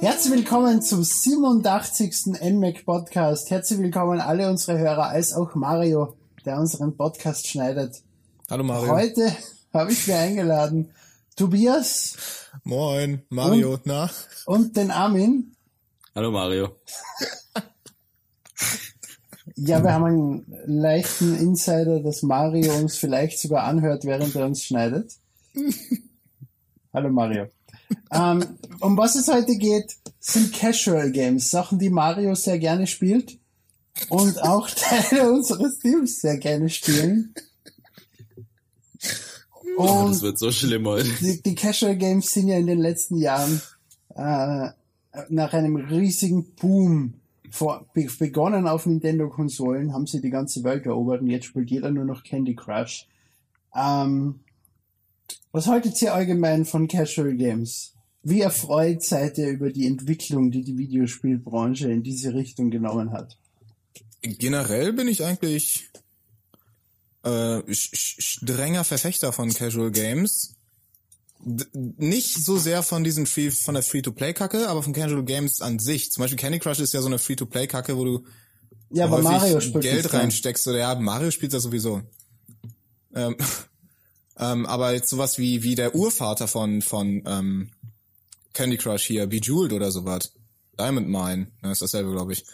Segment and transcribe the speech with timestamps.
[0.00, 2.26] Herzlich willkommen zum 87.
[2.42, 3.50] NMAC Podcast.
[3.50, 8.02] Herzlich willkommen alle unsere Hörer, als auch Mario, der unseren Podcast schneidet.
[8.50, 8.92] Hallo Mario.
[8.92, 9.34] Heute
[9.72, 10.90] habe ich mir eingeladen
[11.36, 12.39] Tobias.
[12.64, 14.10] Moin, Mario, und, na?
[14.44, 15.56] Und den Armin.
[16.14, 16.76] Hallo Mario.
[19.56, 24.64] Ja, wir haben einen leichten Insider, dass Mario uns vielleicht sogar anhört, während er uns
[24.64, 25.12] schneidet.
[26.92, 27.46] Hallo Mario.
[28.12, 33.38] ähm, um was es heute geht, sind Casual Games, Sachen, die Mario sehr gerne spielt
[34.08, 37.34] und auch Teile unseres Teams sehr gerne spielen.
[39.76, 41.08] Oh, das wird so schlimm heute.
[41.20, 43.60] Die, die, Casual Games sind ja in den letzten Jahren
[44.14, 44.68] äh,
[45.28, 47.14] nach einem riesigen Boom
[47.50, 52.04] vor, begonnen auf Nintendo-Konsolen, haben sie die ganze Welt erobert und jetzt spielt jeder nur
[52.04, 53.06] noch Candy Crush.
[53.74, 54.40] Ähm,
[55.52, 57.94] was haltet ihr allgemein von Casual Games?
[58.22, 63.38] Wie erfreut seid ihr über die Entwicklung, die die Videospielbranche in diese Richtung genommen hat?
[64.22, 65.88] Generell bin ich eigentlich
[67.22, 70.56] äh, strenger Verfechter von Casual Games.
[71.42, 75.78] D nicht so sehr von diesem Free, von der Free-to-Play-Kacke, aber von Casual Games an
[75.78, 76.12] sich.
[76.12, 78.24] Zum Beispiel Candy Crush ist ja so eine Free-to-Play-Kacke, wo du
[78.90, 82.02] ja, aber Mario spielt Geld reinsteckst oder ja, Mario spielt das sowieso.
[83.14, 83.36] Ähm,
[84.38, 87.70] ähm, aber jetzt sowas wie wie der Urvater von von ähm,
[88.52, 90.32] Candy Crush hier, Bejeweled oder sowas,
[90.78, 92.44] Diamond Mine, ne, ist dasselbe, glaube ich.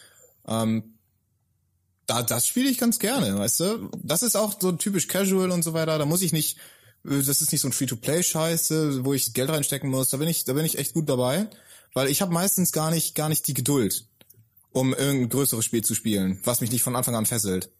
[0.46, 0.95] Ähm,
[2.06, 3.90] da, das spiele ich ganz gerne, weißt du?
[4.02, 5.98] Das ist auch so typisch casual und so weiter.
[5.98, 6.58] Da muss ich nicht,
[7.04, 10.10] äh, das ist nicht so ein Free-to-Play-Scheiße, wo ich Geld reinstecken muss.
[10.10, 11.48] Da bin ich, da bin ich echt gut dabei,
[11.94, 14.06] weil ich habe meistens gar nicht, gar nicht die Geduld,
[14.72, 17.70] um irgendein größeres Spiel zu spielen, was mich nicht von Anfang an fesselt,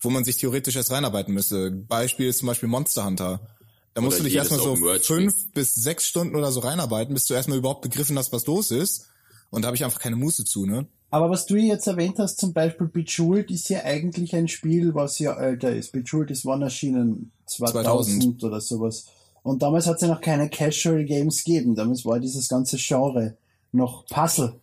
[0.00, 1.70] wo man sich theoretisch erst reinarbeiten müsste.
[1.70, 3.56] Beispiel ist zum Beispiel Monster Hunter.
[3.94, 7.26] Da musst oder du dich erstmal so fünf bis sechs Stunden oder so reinarbeiten, bis
[7.26, 9.09] du erstmal überhaupt begriffen hast, was los ist.
[9.50, 10.86] Und da habe ich einfach keine Muße zu, ne?
[11.10, 15.18] Aber was du jetzt erwähnt hast, zum Beispiel Bejeweled, ist ja eigentlich ein Spiel, was
[15.18, 15.90] ja älter ist.
[15.90, 17.32] Bejeweled ist wann erschienen?
[17.46, 18.44] 2000, 2000.
[18.44, 19.06] oder sowas.
[19.42, 21.74] Und damals hat es ja noch keine Casual Games gegeben.
[21.74, 23.36] Damals war dieses ganze Genre
[23.72, 24.54] noch Puzzle.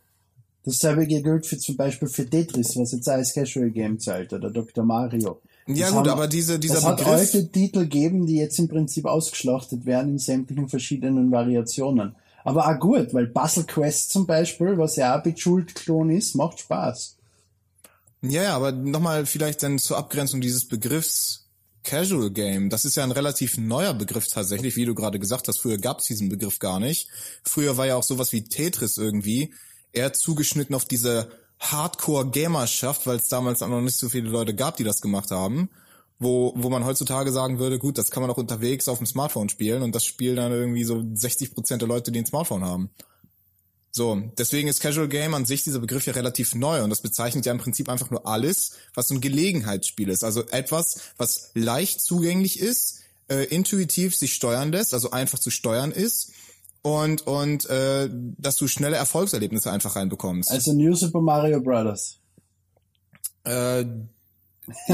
[0.63, 4.83] Dasselbe gilt für zum Beispiel für Tetris, was jetzt als Casual Game zählt, oder Dr.
[4.83, 5.41] Mario.
[5.65, 7.05] Das ja gut, haben, aber diese, dieser es Begriff...
[7.05, 12.15] hat alte Titel geben, die jetzt im Prinzip ausgeschlachtet werden in sämtlichen verschiedenen Variationen.
[12.47, 17.17] Aber auch gut, weil Puzzle Quest zum Beispiel, was ja auch Bejeweled-Klon ist, macht Spaß.
[18.21, 21.49] Ja, ja, aber nochmal vielleicht dann zur Abgrenzung dieses Begriffs
[21.83, 22.69] Casual Game.
[22.69, 25.59] Das ist ja ein relativ neuer Begriff tatsächlich, wie du gerade gesagt hast.
[25.59, 27.09] Früher gab es diesen Begriff gar nicht.
[27.43, 29.53] Früher war ja auch sowas wie Tetris irgendwie
[29.91, 31.27] eher zugeschnitten auf diese
[31.59, 35.69] Hardcore-Gamerschaft, weil es damals auch noch nicht so viele Leute gab, die das gemacht haben
[36.19, 39.49] wo, wo man heutzutage sagen würde, gut, das kann man auch unterwegs auf dem Smartphone
[39.49, 42.89] spielen und das spielen dann irgendwie so 60 Prozent der Leute, die ein Smartphone haben.
[43.91, 47.45] So, deswegen ist Casual Game an sich dieser Begriff ja relativ neu und das bezeichnet
[47.45, 50.23] ja im Prinzip einfach nur alles, was so ein Gelegenheitsspiel ist.
[50.23, 55.91] Also etwas, was leicht zugänglich ist, äh, intuitiv sich steuern lässt, also einfach zu steuern
[55.91, 56.31] ist
[56.83, 60.51] und und äh, dass du schnelle Erfolgserlebnisse einfach reinbekommst.
[60.51, 62.19] Also New Super Mario Brothers.
[63.45, 63.85] Äh,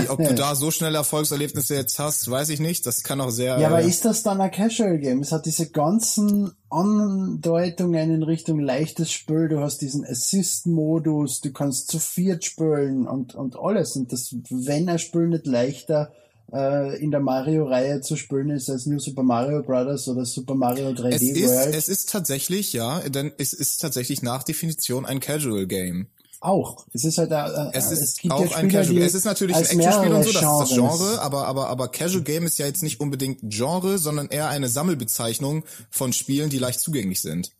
[0.09, 2.85] ob du da so schnelle Erfolgserlebnisse jetzt hast, weiß ich nicht.
[2.85, 3.59] Das kann auch sehr.
[3.59, 5.22] Ja, aber äh, ist das dann ein Casual Game?
[5.22, 9.50] Es hat diese ganzen Andeutungen in Richtung leichtes Spiel.
[9.50, 13.95] Du hast diesen Assist-Modus, du kannst zu viert spielen und, und alles.
[13.95, 16.12] Und das, wenn ein Spiel nicht leichter
[16.51, 20.07] äh, in der Mario-Reihe zu spielen ist als New Super Mario Bros.
[20.07, 21.75] oder Super Mario 3D es ist, World.
[21.75, 26.07] Es ist tatsächlich, ja, denn es ist tatsächlich nach Definition ein Casual Game
[26.43, 26.85] auch.
[26.93, 29.01] Es ist halt da, äh, es, ist es gibt auch ja ein Casual.
[29.01, 32.23] Es ist natürlich ein Actionspiel und so, das ist das Genre, aber aber aber Casual
[32.23, 36.79] Game ist ja jetzt nicht unbedingt Genre, sondern eher eine Sammelbezeichnung von Spielen, die leicht
[36.79, 37.51] zugänglich sind.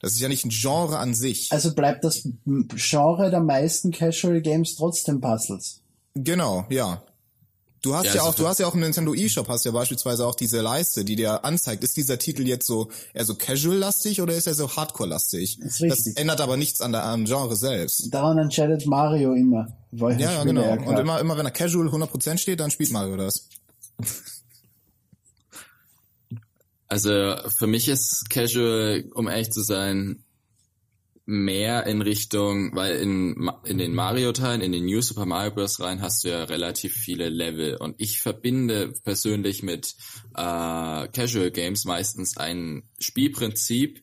[0.00, 1.52] Das ist ja nicht ein Genre an sich.
[1.52, 2.26] Also bleibt das
[2.74, 5.80] Genre der meisten Casual Games trotzdem Puzzles.
[6.14, 7.02] Genau, ja.
[7.82, 10.26] Du hast ja, ja auch, du hast ja auch im Nintendo eShop hast ja beispielsweise
[10.26, 14.34] auch diese Leiste, die dir anzeigt, ist dieser Titel jetzt so eher so casual-lastig oder
[14.34, 15.58] ist er so hardcore-lastig?
[15.62, 18.12] Das, das ändert aber nichts an der am Genre selbst.
[18.12, 19.68] Daran entscheidet Mario immer.
[19.92, 20.72] Ja, ja genau.
[20.72, 23.48] Und immer, immer wenn er casual 100% steht, dann spielt Mario das.
[26.86, 30.24] Also für mich ist casual, um ehrlich zu sein,
[31.30, 35.78] mehr in Richtung, weil in, in den Mario-Teilen, in den New Super Mario Bros.
[35.78, 39.94] rein hast du ja relativ viele Level und ich verbinde persönlich mit
[40.34, 44.02] äh, Casual Games meistens ein Spielprinzip,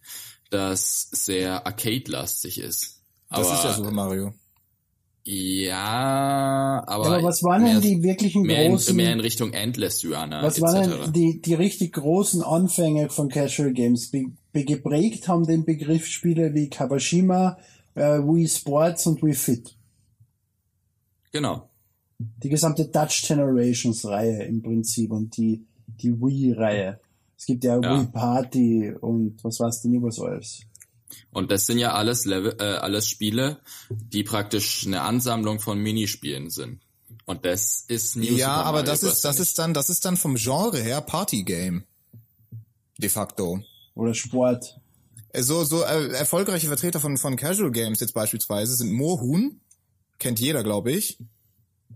[0.49, 3.01] das sehr arcade-lastig ist.
[3.27, 4.33] Aber, Das ist ja Super Mario.
[5.29, 10.05] Ja, aber, aber was waren denn die wirklichen mehr in, großen, mehr in Richtung Endless
[10.05, 14.13] Runner was waren denn die, die richtig großen Anfänge von Casual Games?
[14.65, 17.57] Geprägt haben den Begriff Spiele wie Kawashima,
[17.95, 19.75] äh, Wii Sports und Wii Fit.
[21.31, 21.69] Genau.
[22.19, 26.99] Die gesamte Dutch Generations Reihe im Prinzip und die, die Wii Reihe.
[27.37, 27.99] Es gibt ja, Ja.
[28.01, 30.61] Wii Party und was war's denn was alles?
[31.31, 36.49] Und das sind ja alles Level, äh, alles Spiele, die praktisch eine Ansammlung von Minispielen
[36.49, 36.81] sind.
[37.25, 39.47] Und das ist New Ja, Super aber Mario das ist, das nicht.
[39.47, 41.83] ist dann, das ist dann vom Genre her Partygame.
[42.97, 43.59] De facto.
[43.97, 44.79] Oder Sport.
[45.33, 49.59] Äh, So, so äh, erfolgreiche Vertreter von, von Casual Games jetzt beispielsweise sind Moorhuhn,
[50.19, 51.19] kennt jeder, glaube ich.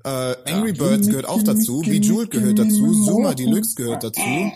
[0.04, 4.52] Äh, Angry Birds gehört auch dazu, Bejeweled gehört dazu, Zuma Deluxe gehört dazu.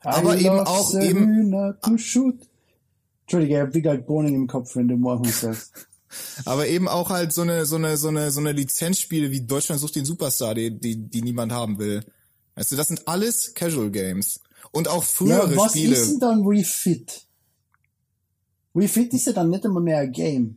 [0.00, 0.92] Aber eben auch
[1.96, 2.38] shoot.
[3.22, 5.86] Entschuldige, ich hab wie gesagt Bohnen im Kopf, wenn du morgen sagst.
[6.44, 9.80] Aber eben auch halt so eine, so eine, so eine, so eine Lizenzspiele wie Deutschland
[9.80, 12.02] sucht den Superstar, die, die, die niemand haben will.
[12.56, 14.40] Weißt du, das sind alles Casual Games.
[14.72, 15.96] Und auch Ja, frühere was Spiele.
[15.96, 17.26] ist denn dann Wii Fit?
[18.74, 20.56] Wii Fit ist ja dann nicht einmal mehr ein Game.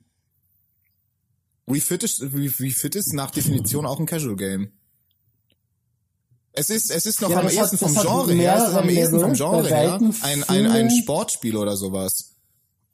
[1.66, 4.72] Wii Fit ist, Wii, Wii Fit ist nach Definition auch ein Casual Game.
[6.52, 9.20] Es ist, es ist noch Ja, am ehesten vom Genre her, es ist am ehesten
[9.20, 12.34] vom Genre her, ein, ein, ein Sportspiel oder sowas.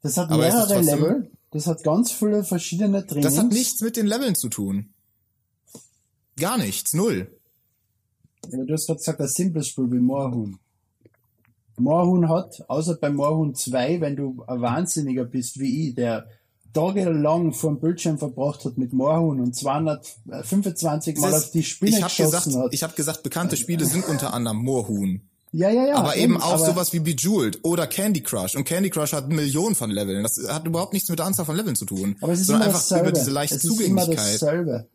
[0.00, 1.30] Das hat Aber mehrere trotzdem- Level.
[1.50, 3.26] Das hat ganz viele verschiedene Trainings.
[3.34, 4.94] Das hat nichts mit den Leveln zu tun.
[6.38, 7.36] Gar nichts, null.
[8.50, 10.58] Ja, du hast gerade gesagt, ein simples Spiel wie Moorhuhn.
[11.80, 16.26] Moorhuhn hat, außer bei Moorhuhn 2, wenn du ein Wahnsinniger bist wie ich, der
[16.72, 21.62] tagelang vor dem Bildschirm verbracht hat mit Moorhuhn und 225 Mal Das ist- auf die
[21.64, 22.74] Spinne ich habe geschossen gesagt, hat.
[22.74, 25.20] ich habe gesagt, bekannte Spiele sind unter anderem Moorhuhn.
[25.52, 25.96] ja, ja, ja.
[25.96, 28.54] aber eben auch aber sowas wie Bejeweled oder Candy Crush.
[28.54, 30.22] Und Candy Crush hat Millionen von Leveln.
[30.22, 32.14] Das hat überhaupt nichts mit der Anzahl von Leveln zu tun.
[32.20, 33.08] Aber es ist sondern immer einfach dasselbe.
[33.08, 34.34] über diese leichte es ist immer Zugänglichkeit.
[34.34, 34.86] dasselbe.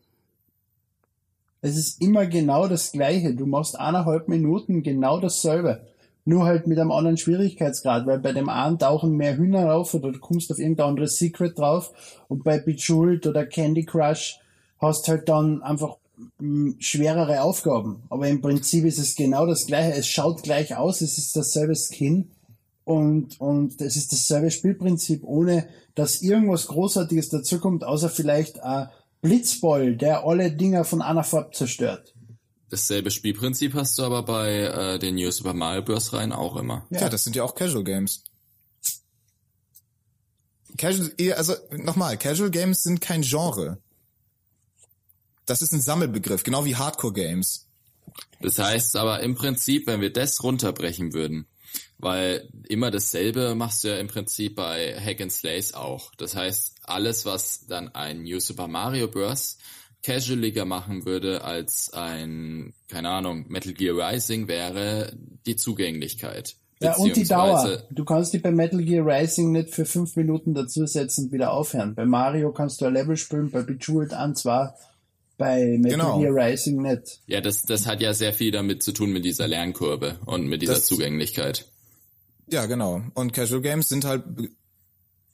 [1.60, 3.34] Es ist immer genau das Gleiche.
[3.34, 5.80] Du machst eineinhalb Minuten genau dasselbe.
[6.28, 10.10] Nur halt mit einem anderen Schwierigkeitsgrad, weil bei dem einen tauchen mehr Hühner rauf oder
[10.10, 11.92] du kommst auf irgendein anderes Secret drauf
[12.28, 14.40] und bei Bejeweled oder Candy Crush
[14.78, 15.96] hast halt dann einfach
[16.40, 18.02] mh, schwerere Aufgaben.
[18.10, 19.96] Aber im Prinzip ist es genau das Gleiche.
[19.96, 22.28] Es schaut gleich aus, es ist dasselbe Skin
[22.84, 28.88] und, und es ist dasselbe Spielprinzip, ohne dass irgendwas Großartiges dazukommt, außer vielleicht ein
[29.22, 32.15] Blitzball, der alle Dinger von einer Farbe zerstört.
[32.68, 36.12] Dasselbe Spielprinzip hast du aber bei äh, den New Super Mario Bros.
[36.12, 36.86] rein auch immer.
[36.90, 37.08] Ja.
[37.08, 38.24] das sind ja auch Casual Games.
[40.76, 43.78] Casual, eher- also nochmal, Casual Games sind kein Genre.
[45.46, 47.68] Das ist ein Sammelbegriff, genau wie Hardcore Games.
[48.40, 51.46] Das heißt aber im Prinzip, wenn wir das runterbrechen würden,
[51.98, 56.12] weil immer dasselbe machst du ja im Prinzip bei Hack and Slays auch.
[56.16, 59.56] Das heißt, alles, was dann ein New Super Mario Bros.
[60.02, 65.16] Casualiger machen würde als ein, keine Ahnung, Metal Gear Rising wäre
[65.46, 66.56] die Zugänglichkeit.
[66.80, 67.82] Ja, und die Beziehungsweise- Dauer.
[67.90, 71.94] Du kannst die bei Metal Gear Rising nicht für fünf Minuten dazusetzen und wieder aufhören.
[71.94, 74.76] Bei Mario kannst du ein Level spielen, bei Bejeweled an zwar,
[75.38, 76.20] bei Metal Genau.
[76.20, 77.20] Gear Rising nicht.
[77.26, 80.60] Ja, das, das hat ja sehr viel damit zu tun mit dieser Lernkurve und mit
[80.62, 81.66] dieser Das- Zugänglichkeit.
[82.48, 83.02] Ja, genau.
[83.14, 84.22] Und Casual Games sind halt,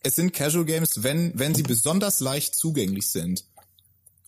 [0.03, 3.45] es sind Casual Games, wenn, wenn sie besonders leicht zugänglich sind.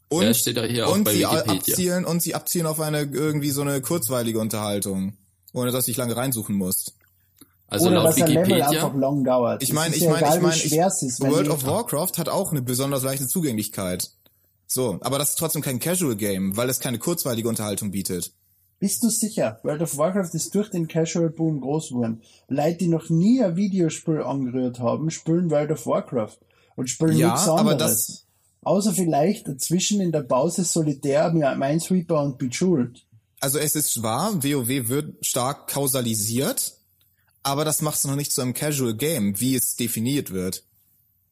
[0.09, 1.53] Und, Ja, steht da hier auch und bei sie Wikipedia.
[1.55, 5.17] abzielen, und sie abzielen auf eine, irgendwie so eine kurzweilige Unterhaltung.
[5.53, 6.95] Ohne dass ich lange reinsuchen musst.
[7.69, 9.63] Also Oder laut dass ein Level einfach Wikipedia, lang dauert.
[9.63, 13.27] Ich meine, ich ja meine, ich meine, World of Warcraft hat auch eine besonders leichte
[13.27, 14.11] Zugänglichkeit.
[14.67, 18.33] So, aber das ist trotzdem kein Casual Game, weil es keine kurzweilige Unterhaltung bietet.
[18.81, 19.61] Bist du sicher?
[19.63, 22.23] World of Warcraft ist durch den Casual Boom groß geworden.
[22.49, 26.39] Leute, die noch nie ein Videospiel angerührt haben, spielen World of Warcraft
[26.77, 28.07] und spielen Ja, nichts aber anderes.
[28.07, 28.24] das-
[28.65, 33.05] Außer vielleicht dazwischen in der Pause Solitär mit Minesweeper und Bejeweled.
[33.41, 36.79] Also es ist wahr, WoW wird stark kausalisiert,
[37.43, 40.65] aber das macht es noch nicht zu einem Casual Game, wie es definiert wird.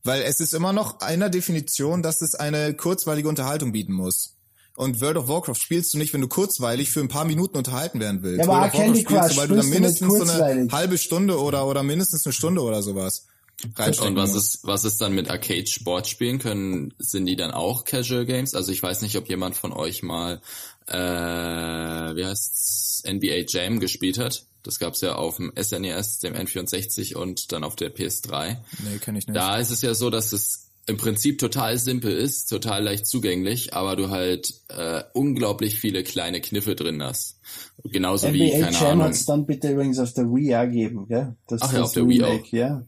[0.05, 4.37] Weil es ist immer noch einer Definition, dass es eine kurzweilige Unterhaltung bieten muss.
[4.77, 8.01] Und World of Warcraft spielst du nicht, wenn du kurzweilig für ein paar Minuten unterhalten
[8.01, 8.45] werden willst.
[8.45, 10.23] Ja, aber World of auch Candy Warcraft spielst Crush du, weil du dann mindestens so
[10.23, 13.27] eine halbe Stunde oder, oder mindestens eine Stunde oder sowas
[13.77, 14.57] reinstecken und was musst.
[14.57, 16.39] ist, was ist dann mit Arcade-Sportspielen?
[16.39, 18.55] Können, sind die dann auch Casual Games?
[18.55, 20.41] Also ich weiß nicht, ob jemand von euch mal,
[20.87, 24.45] äh, wie heißt's, NBA Jam gespielt hat.
[24.63, 28.59] Das gab's ja auf dem SNES, dem N64 und dann auf der PS3.
[28.85, 29.37] Nee, kenn ich nicht.
[29.37, 33.75] Da ist es ja so, dass es im Prinzip total simpel ist, total leicht zugänglich,
[33.75, 37.39] aber du halt äh, unglaublich viele kleine Kniffe drin hast.
[37.85, 39.05] Genauso wie, NBA keine Jam Ahnung.
[39.05, 41.37] hat's dann bitte übrigens auf der Wii auch geben, gell?
[41.47, 42.83] Das Ach ist ja, das auf der Wii Remake, ja.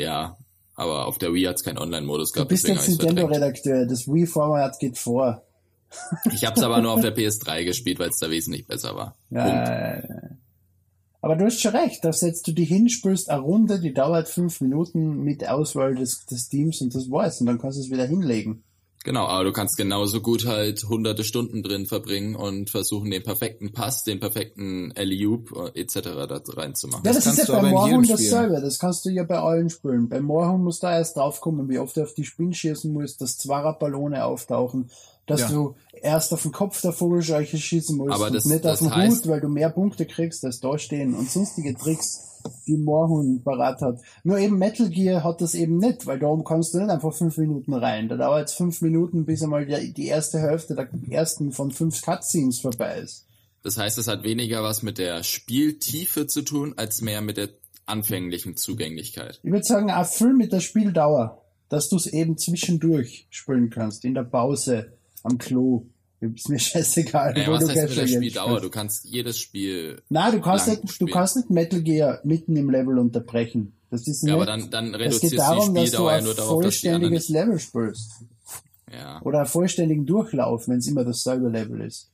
[0.00, 0.36] Ja,
[0.74, 3.02] Aber auf der Wii hat's keinen Online-Modus Du gehabt, bist deswegen jetzt.
[3.02, 3.86] Nintendo-Redakteur.
[3.86, 5.42] Das Wii-Format geht vor.
[6.32, 9.16] Ich habe es aber nur auf der PS3 gespielt, weil es da wesentlich besser war.
[9.30, 10.02] Ja.
[11.20, 14.28] Aber du hast schon recht, da setzt du dich hin, spielst eine Runde, die dauert
[14.28, 17.40] fünf Minuten mit Auswahl des, des Teams und das war's.
[17.40, 18.62] Und dann kannst du es wieder hinlegen.
[19.08, 23.72] Genau, aber du kannst genauso gut halt hunderte Stunden drin verbringen und versuchen, den perfekten
[23.72, 26.00] Pass, den perfekten Alley-Oop äh, etc.
[26.28, 27.02] da reinzumachen.
[27.06, 27.70] Ja, das, kannst ist ja bei
[28.02, 28.06] Spiel.
[28.06, 28.60] dasselbe.
[28.60, 30.10] Das kannst du ja bei allen Spielen.
[30.10, 33.38] Bei Moorhuhn musst du erst draufkommen, wie oft du auf die Spin schießen musst, dass
[33.38, 34.90] Zwarer-Ballone auftauchen,
[35.26, 35.48] dass Ja.
[35.48, 38.88] du erst auf den Kopf der Vogelscheuche schießen musst Aber das- und nicht das auf
[38.88, 42.76] den heißt- Hut, weil du mehr Punkte kriegst als da stehen und sonstige Tricks, die
[42.76, 44.00] Moorhuhn parat hat.
[44.24, 47.36] Nur eben Metal Gear hat das eben nicht, weil darum kannst du nicht einfach fünf
[47.38, 48.08] Minuten rein.
[48.08, 52.02] Da dauert es fünf Minuten, bis einmal die, die erste Hälfte der ersten von fünf
[52.02, 53.26] Cutscenes vorbei ist.
[53.62, 57.50] Das heißt, es hat weniger was mit der Spieltiefe zu tun, als mehr mit der
[57.86, 59.40] anfänglichen Zugänglichkeit.
[59.42, 64.04] Ich würde sagen, auch viel mit der Spieldauer, dass du es eben zwischendurch spielen kannst,
[64.04, 65.86] in der Pause, am Klo.
[66.20, 68.60] Ist mir scheißegal, Naja, was du heißt mit der Spieldauer?
[68.60, 70.02] Du kannst jedes Spiel.
[70.08, 73.74] Nein, du kannst nicht, du kannst nicht Metal Gear mitten im Level unterbrechen.
[73.90, 76.10] Das ist nicht, Ja, aber dann, dann es reduzierst geht darum, die dass du Spieldauer
[76.10, 77.38] ja ein nur darauf, dass die vollständiges nicht.
[77.38, 78.10] Level spielst.
[78.92, 79.22] Ja.
[79.22, 82.10] Oder einen vollständigen Durchlauf, wenn es immer dasselbe Level ist.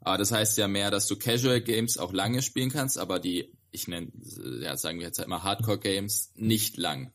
[0.00, 3.52] Aber das heißt ja mehr, dass du Casual Games auch lange spielen kannst, aber die,
[3.72, 4.12] ich nenne,
[4.60, 7.10] ja, sagen wir jetzt halt mal Hardcore Games, nicht lang.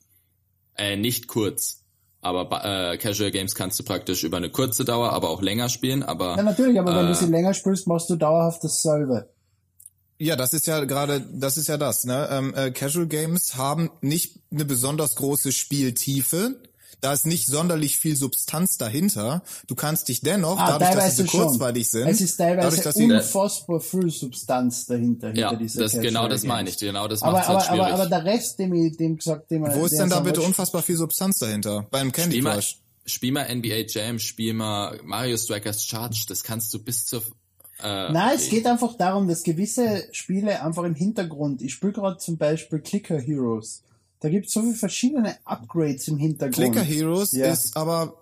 [0.75, 1.80] Äh, nicht kurz.
[2.21, 5.69] Aber ba- äh, Casual Games kannst du praktisch über eine kurze Dauer, aber auch länger
[5.69, 9.29] spielen, aber Ja, natürlich, aber wenn äh, du sie länger spielst, machst du dauerhaft dasselbe.
[10.19, 12.03] Ja, das ist ja gerade, das ist ja das.
[12.05, 12.29] Ne?
[12.31, 16.61] Ähm, äh, Casual Games haben nicht eine besonders große Spieltiefe.
[17.01, 19.41] Da ist nicht sonderlich viel Substanz dahinter.
[19.67, 21.41] Du kannst dich dennoch, Ah, dadurch, dass teilweise sie schon.
[21.47, 25.35] kurzweilig sind, Es ist teilweise dadurch, dass sie, unfassbar viel Substanz dahinter.
[25.35, 26.77] ja, hinter dieser das, genau das meine ich.
[26.77, 27.81] Genau das Aber, macht halt aber, schwierig.
[27.93, 30.83] aber, aber der Rest, dem ich dem gesagt, dem wo ist denn da bitte unfassbar
[30.83, 31.87] viel Substanz dahinter?
[31.89, 32.77] Beim Candy spiel mal, Crush.
[33.07, 37.23] spiel mal NBA Jam, spiel mal Mario Strikers Charge, das kannst du bis zur
[37.83, 42.17] äh, Nein, es geht einfach darum, dass gewisse Spiele einfach im Hintergrund, ich spiele gerade
[42.19, 43.81] zum Beispiel Clicker Heroes,
[44.21, 46.55] da gibt es so viele verschiedene Upgrades im Hintergrund.
[46.55, 47.47] Clicker Heroes Ja.
[47.51, 48.20] ist aber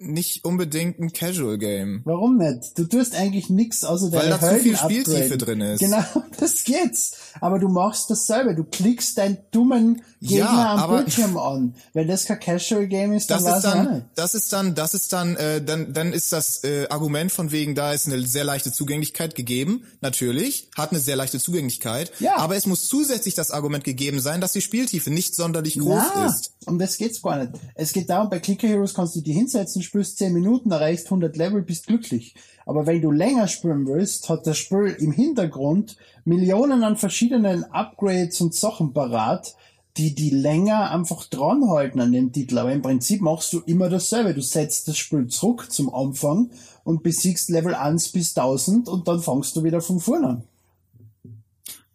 [0.00, 2.02] nicht unbedingt ein Casual Game.
[2.04, 2.78] Warum nicht?
[2.78, 5.38] Du tust eigentlich nichts außer Weil deine da zu viel Spieltiefe upgraden.
[5.38, 5.80] drin ist.
[5.80, 6.04] Genau,
[6.38, 7.12] das geht's.
[7.40, 8.54] Aber du machst dasselbe.
[8.54, 11.74] Du klickst deinen dummen Gegner Ja, am Bildschirm an.
[11.94, 15.12] Wenn das kein Casual Game ist, dann Das ist dann, das ist dann, das ist
[15.12, 18.72] dann, äh, dann, dann ist das äh, Argument von wegen, da ist eine sehr leichte
[18.72, 19.82] Zugänglichkeit gegeben.
[20.00, 22.36] Natürlich hat eine sehr leichte Zugänglichkeit, Ja.
[22.36, 26.26] aber es muss zusätzlich das Argument gegeben sein, dass die Spieltiefe nicht sonderlich groß Na,
[26.26, 26.52] ist.
[26.66, 27.52] um das geht's gar nicht.
[27.74, 31.36] Es geht darum, bei Clicker Heroes kannst du die hinsetzen, spielst 10 Minuten, erreichst 100
[31.36, 32.34] Level, bist glücklich.
[32.66, 38.40] Aber wenn du länger spielen willst, hat das Spiel im Hintergrund Millionen an verschiedenen Upgrades
[38.40, 39.56] und Sachen parat,
[39.96, 42.58] die die länger einfach dranhalten an dem Titel.
[42.58, 44.34] Aber im Prinzip machst du immer dasselbe.
[44.34, 46.50] Du setzt das Spiel zurück zum Anfang
[46.84, 50.44] und besiegst Level 1 bis 1000 und dann fangst du wieder von vorne an.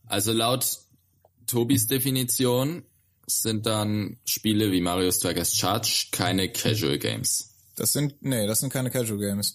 [0.07, 0.79] Also laut
[1.45, 2.83] Tobis Definition
[3.27, 7.52] sind dann Spiele wie Mario Strikers Charge keine Casual Games.
[7.75, 9.53] Das sind, nee, das sind keine Casual Games.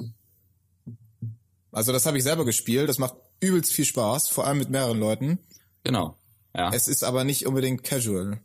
[1.71, 4.99] Also das habe ich selber gespielt, das macht übelst viel Spaß, vor allem mit mehreren
[4.99, 5.39] Leuten.
[5.85, 6.17] Genau.
[6.55, 6.71] Ja.
[6.75, 8.41] Es ist aber nicht unbedingt casual.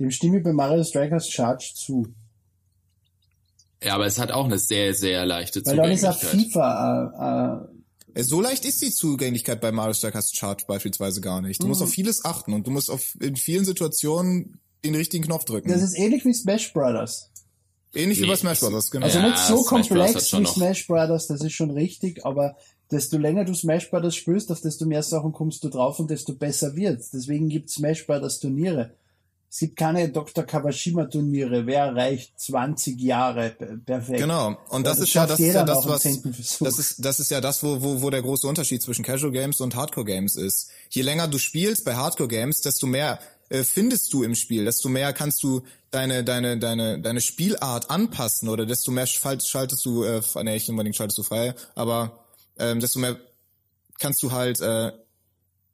[0.00, 2.08] Dem stimme ich bei Mario Strikers Charge zu.
[3.82, 6.52] ja, aber es hat auch eine sehr, sehr leichte Weil dann ist auch Zugänglichkeit.
[6.52, 7.66] FIFA
[8.16, 11.62] äh, äh, So leicht ist die Zugänglichkeit bei Mario Strikers Chart beispielsweise gar nicht.
[11.62, 11.86] Du musst Mhm.
[11.86, 15.68] auf vieles achten und du musst auf in vielen Situationen den richtigen Knopf drücken.
[15.68, 17.30] Das ist ähnlich wie Smash Brothers.
[17.96, 18.90] Ähnlich wie Nee, bei Smash Bros.
[18.90, 19.06] Genau.
[19.06, 22.56] Also Ja, nicht so Smash komplex wie noch- Smash Brothers, das ist schon richtig, aber
[22.90, 26.34] desto länger du Smash Brothers spielst, auf desto mehr Sachen kommst du drauf und desto
[26.34, 27.10] besser wird's.
[27.10, 28.92] Deswegen gibt Smash Brothers Turniere.
[29.48, 30.44] Es gibt keine Dr.
[30.44, 31.66] Kawashima Turniere.
[31.66, 34.18] Wer erreicht 20 Jahre perfekt?
[34.18, 34.56] Genau.
[34.68, 37.04] Und Ja, das, das ist ja das, ist ja das nach dem was das ist
[37.04, 40.04] das ist ja das, wo, wo, wo der große Unterschied zwischen Casual Games und Hardcore
[40.04, 40.68] Games ist.
[40.90, 44.88] Je länger du spielst bei Hardcore Games, desto mehr äh, findest du im Spiel, desto
[44.88, 45.62] mehr kannst du
[45.96, 50.68] deine deine deine deine Spielart anpassen oder desto mehr schalt- schaltest du äh, nee, nicht
[50.68, 51.98] unbedingt schaltest du frei, aber
[52.58, 53.16] ähm, desto mehr
[53.98, 54.92] kannst du halt äh,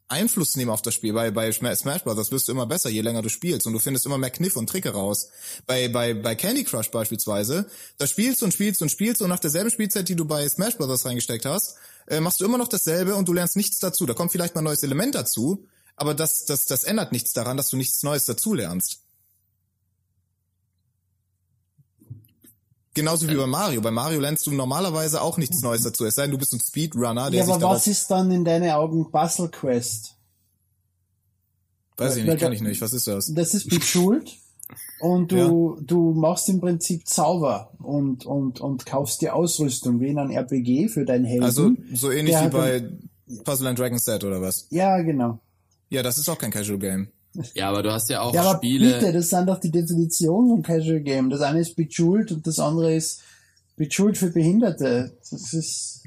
[0.08, 1.14] Einfluss nehmen auf das Spiel.
[1.14, 2.30] Bei, bei Sma- Smash Bros.
[2.30, 4.68] wirst du immer besser, je länger du spielst und du findest immer mehr Kniff und
[4.68, 5.28] Tricke raus.
[5.66, 9.38] Bei, bei, bei Candy Crush beispielsweise, da spielst du und spielst und spielst und nach
[9.40, 11.04] derselben Spielzeit, die du bei Smash Bros.
[11.06, 11.76] reingesteckt hast,
[12.06, 14.04] äh, machst du immer noch dasselbe und du lernst nichts dazu.
[14.04, 17.56] Da kommt vielleicht mal ein neues Element dazu, aber das, das, das ändert nichts daran,
[17.56, 18.98] dass du nichts Neues dazu lernst.
[22.94, 23.80] Genauso wie bei Mario.
[23.80, 26.04] Bei Mario lernst du normalerweise auch nichts Neues dazu.
[26.04, 28.44] Es sei denn, du bist ein Speedrunner, der Ja, sich aber was ist dann in
[28.44, 30.16] deinen Augen Puzzle Quest?
[31.96, 32.80] Weiß ich Weil nicht, kann da- ich nicht.
[32.80, 33.32] Was ist das?
[33.34, 34.30] Das ist Bejeweled.
[35.00, 40.18] Und du, du machst im Prinzip Zauber und, und, und kaufst dir Ausrüstung wie in
[40.18, 41.44] einem RPG für deinen Helden.
[41.44, 42.90] Also so ähnlich Der wie bei
[43.44, 44.66] Puzzle and Dragon Set oder was?
[44.70, 45.40] ja, genau.
[45.90, 47.08] Ja, das ist auch kein Casual Game.
[47.54, 48.94] Ja, aber du hast ja auch Ja, aber Spiele.
[48.94, 51.30] bitte, das sind doch die Definitionen von Casual Game.
[51.30, 53.20] Das eine ist Bejeweled und das andere ist
[53.76, 55.16] Bejeweled für Behinderte.
[55.30, 56.02] Das ist,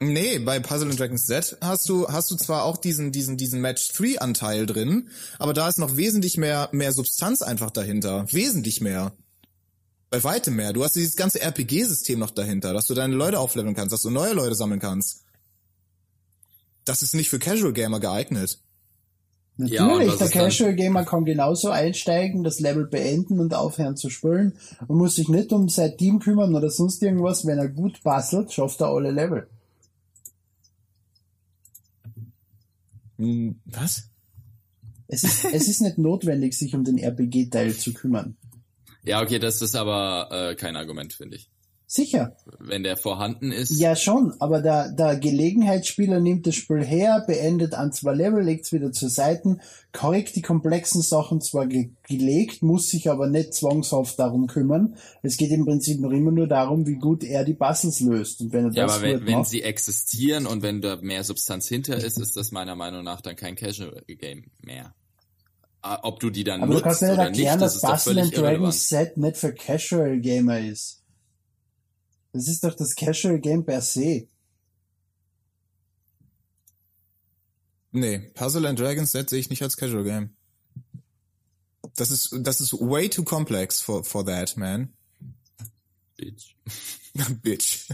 [0.00, 3.60] Nee, bei Puzzle and Dragons Z hast du hast du zwar auch diesen diesen diesen
[3.60, 8.80] Match 3 Anteil drin, aber da ist noch wesentlich mehr mehr Substanz einfach dahinter, wesentlich
[8.80, 9.12] mehr.
[10.10, 10.72] Bei weitem mehr.
[10.72, 14.10] Du hast dieses ganze RPG-System noch dahinter, dass du deine Leute aufleveln kannst, dass du
[14.10, 15.22] neue Leute sammeln kannst.
[16.84, 18.58] Das ist nicht für Casual Gamer geeignet.
[19.56, 24.54] Natürlich, Ja, der Casual Gamer kann genauso einsteigen, das Level beenden und aufhören zu spielen
[24.88, 27.46] und muss sich nicht um sein Team kümmern oder sonst irgendwas.
[27.46, 29.46] Wenn er gut bastelt, schafft er alle Level.
[33.18, 34.10] Hm, Was?
[35.06, 38.36] Es ist, es ist nicht notwendig, sich um den RPG-Teil zu kümmern.
[39.04, 41.50] Ja, okay, das ist aber äh, kein Argument, finde ich.
[41.86, 47.22] Sicher, Wenn der vorhanden ist, ja schon, aber der, der Gelegenheitsspieler nimmt das Spiel her,
[47.26, 49.58] beendet an zwei Level, legt es wieder zur Seite,
[49.92, 54.96] korrekt die komplexen Sachen zwar ge gelegt, muss sich aber nicht zwangshaft darum kümmern.
[55.22, 58.40] Es geht im Prinzip noch immer nur darum, wie gut er die Puzzles löst.
[58.40, 60.96] Und wenn er ja, das aber wenn, gut wenn macht, sie existieren und wenn da
[60.96, 64.94] mehr Substanz hinter ist, ist das meiner Meinung nach dann kein Casual Game mehr.
[65.82, 68.16] Ob du die dann aber du nutzt kannst nicht oder nicht, erklären, das dass and
[68.16, 68.36] irrelevant.
[68.36, 71.03] Dragons Set nicht für Casual Gamer ist.
[72.34, 74.26] Das ist doch das Casual Game per se.
[77.92, 80.36] Nee, Puzzle and Dragons Set sehe ich nicht als Casual Game.
[81.94, 84.92] Das ist das ist way too complex for for that, man.
[86.16, 86.56] Bitch.
[87.42, 87.88] Bitch.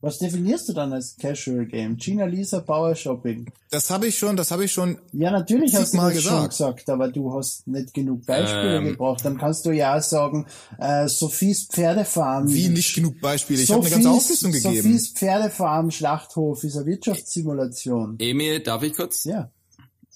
[0.00, 1.96] Was definierst du dann als Casual Game?
[1.96, 3.50] Gina Lisa Power Shopping.
[3.70, 6.32] Das habe ich schon, das habe ich schon Ja, natürlich hast du Zigmal das schon
[6.34, 6.50] gesagt.
[6.50, 8.84] gesagt, aber du hast nicht genug Beispiele Ähm.
[8.84, 9.24] gebraucht.
[9.24, 10.46] Dann kannst du ja sagen,
[10.78, 12.48] äh, Sophies Pferdefarm.
[12.52, 13.60] wie nicht genug Beispiele.
[13.60, 14.76] Ich habe eine ganze Auflistung gegeben.
[14.82, 18.16] Sophies Pferdefarm Schlachthof ist eine Wirtschaftssimulation.
[18.20, 19.24] Emil, darf ich kurz?
[19.24, 19.50] Ja.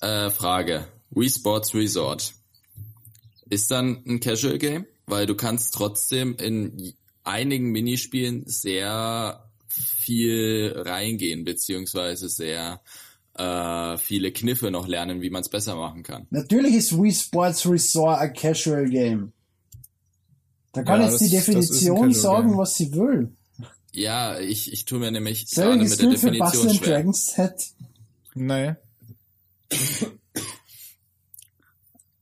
[0.01, 0.87] Äh, Frage.
[1.11, 2.35] Wii Sports Resort.
[3.51, 4.87] Ist dann ein Casual Game?
[5.07, 12.81] Weil du kannst trotzdem in einigen Minispielen sehr viel reingehen, beziehungsweise sehr
[13.35, 16.27] äh, viele Kniffe noch lernen, wie man es besser machen kann.
[16.31, 19.33] Natürlich ist Wii Sports Resort ein Casual Game.
[20.73, 22.59] Da kann Ja, jetzt die das- ein Definition sagen, Game.
[22.59, 23.33] was sie will.
[23.93, 26.89] Ja, ich, ich tue mir nämlich Soll gerade mit der Definition schwer.
[26.99, 27.67] Dragons Set?
[28.35, 28.75] Nee.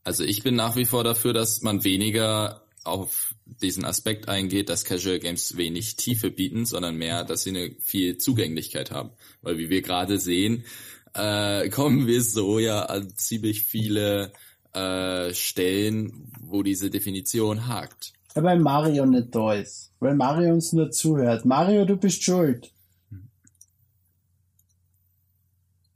[0.04, 3.29] Also ich bin nach wie vor dafür, dass man weniger auf
[3.62, 8.18] diesen Aspekt eingeht, dass Casual Games wenig Tiefe bieten, sondern mehr, dass sie eine viel
[8.18, 9.10] Zugänglichkeit haben.
[9.42, 10.64] Weil wie wir gerade sehen,
[11.14, 14.32] äh, kommen wir so ja an ziemlich viele
[14.72, 18.12] äh, Stellen, wo diese Definition hakt.
[18.36, 19.92] Ja, weil Mario nicht da ist.
[19.98, 21.44] Weil Mario uns nur zuhört.
[21.44, 22.72] Mario, du bist schuld.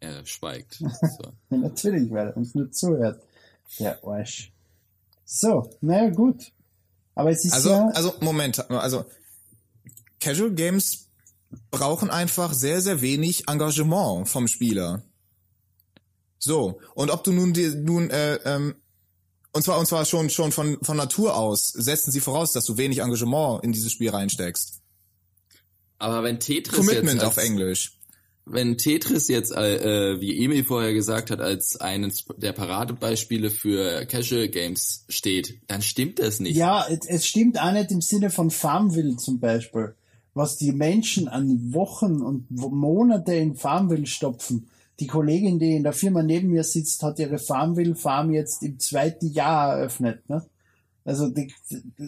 [0.01, 0.81] Er schweigt.
[0.83, 1.33] So.
[1.57, 3.23] Natürlich, weil er uns nur zuhört.
[3.79, 4.53] Der Arsch.
[5.25, 6.53] So, naja, gut.
[7.14, 9.05] Aber es ist Also, ja, also Moment, also
[10.20, 11.09] Casual Games
[11.70, 15.03] brauchen einfach sehr, sehr wenig Engagement vom Spieler.
[16.38, 18.74] So, und ob du nun die, nun äh, ähm,
[19.53, 22.77] und zwar und zwar schon schon von von Natur aus setzen sie voraus, dass du
[22.77, 24.83] wenig Engagement in dieses Spiel reinsteckst.
[25.98, 27.98] Aber wenn Tetris Commitment jetzt auf als, Englisch.
[28.46, 34.48] Wenn Tetris jetzt, äh, wie Emil vorher gesagt hat, als eines der Paradebeispiele für Casual
[34.48, 36.57] Games steht, dann stimmt das nicht.
[36.57, 39.94] ja, es, es stimmt auch nicht im Sinne von Farmville zum Beispiel.
[40.35, 44.68] Was die Menschen an Wochen und Monate in Farmville stopfen.
[45.00, 49.33] Die Kollegin, die in der Firma neben mir sitzt, hat ihre Farmville-Farm jetzt im zweiten
[49.33, 50.28] Jahr eröffnet.
[50.28, 50.44] Ne?
[51.04, 51.52] Also die,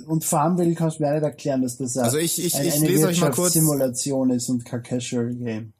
[0.06, 2.74] und Farmville kannst du mir auch nicht erklären, dass das Also ich- ich- ein- ich
[2.74, 5.72] eine lese euch mal kurz- Wirtschaftssimulation ist und kein Casual Game.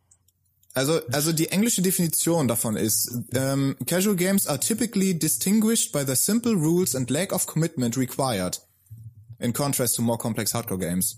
[0.77, 6.15] Also, also die englische Definition davon ist, ähm, casual games are typically distinguished by the
[6.15, 8.61] simple rules and lack of commitment required,
[9.39, 11.17] in contrast to more complex hardcore games.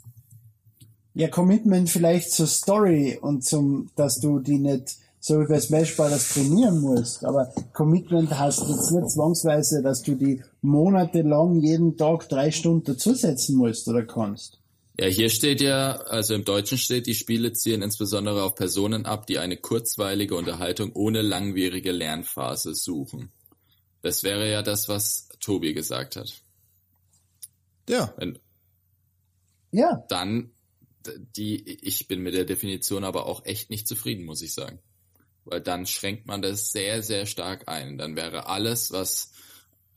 [1.14, 5.97] Ja, Commitment vielleicht zur Story und zum, dass du die nicht so wie bei Smash
[5.97, 7.25] Brothers trainieren musst.
[7.25, 13.57] Aber Commitment heißt jetzt nicht zwangsweise, dass du die monatelang jeden Tag drei Stunden dazusetzen
[13.57, 14.58] musst oder kannst.
[15.01, 19.27] Ja, hier steht ja, also im Deutschen steht, die Spiele zielen insbesondere auf Personen ab,
[19.27, 23.33] die eine kurzweilige Unterhaltung ohne langwierige Lernphase suchen.
[24.03, 26.43] Das wäre ja das, was Tobi gesagt hat.
[27.89, 28.39] Ja, Wenn,
[29.71, 30.51] Ja, dann,
[31.37, 34.81] die, ich bin mit der Definition aber auch echt nicht zufrieden, muss ich sagen.
[35.45, 37.99] weil dann schränkt man das sehr, sehr stark ein.
[37.99, 39.33] Dann wäre alles, was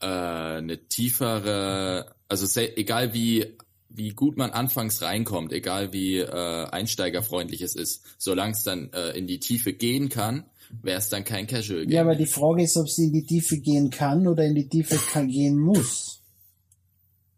[0.00, 3.58] äh, eine tiefere, also sehr, egal wie
[3.94, 9.10] wie gut man anfangs reinkommt, egal wie äh, einsteigerfreundlich es ist, solange es dann äh,
[9.10, 10.44] in die Tiefe gehen kann,
[10.82, 11.90] wäre es dann kein Casual Game.
[11.90, 14.68] Ja, aber die Frage ist, ob sie in die Tiefe gehen kann oder in die
[14.68, 16.20] Tiefe kann gehen muss.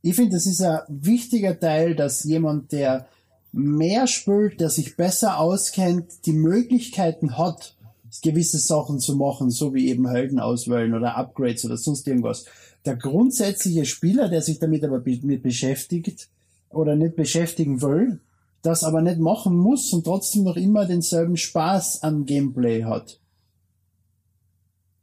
[0.02, 3.08] Ich finde, das ist ein wichtiger Teil, dass jemand, der
[3.52, 7.74] mehr spielt, der sich besser auskennt, die Möglichkeiten hat,
[8.22, 12.44] gewisse Sachen zu machen, so wie eben Helden auswählen oder Upgrades oder sonst irgendwas.
[12.84, 16.28] Der grundsätzliche Spieler, der sich damit aber mit beschäftigt
[16.74, 18.20] oder nicht beschäftigen will,
[18.62, 23.20] das aber nicht machen muss und trotzdem noch immer denselben Spaß am Gameplay hat.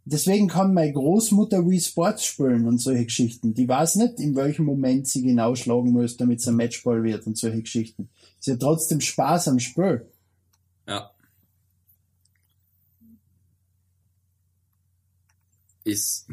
[0.03, 3.53] Deswegen kann meine Großmutter Wii Sports spielen und solche Geschichten.
[3.53, 7.27] Die weiß nicht, in welchem Moment sie genau schlagen muss, damit es ein Matchball wird
[7.27, 8.09] und solche Geschichten.
[8.39, 10.07] Sie hat trotzdem Spaß am Spiel.
[10.87, 11.11] Ja.
[15.83, 16.27] Ist.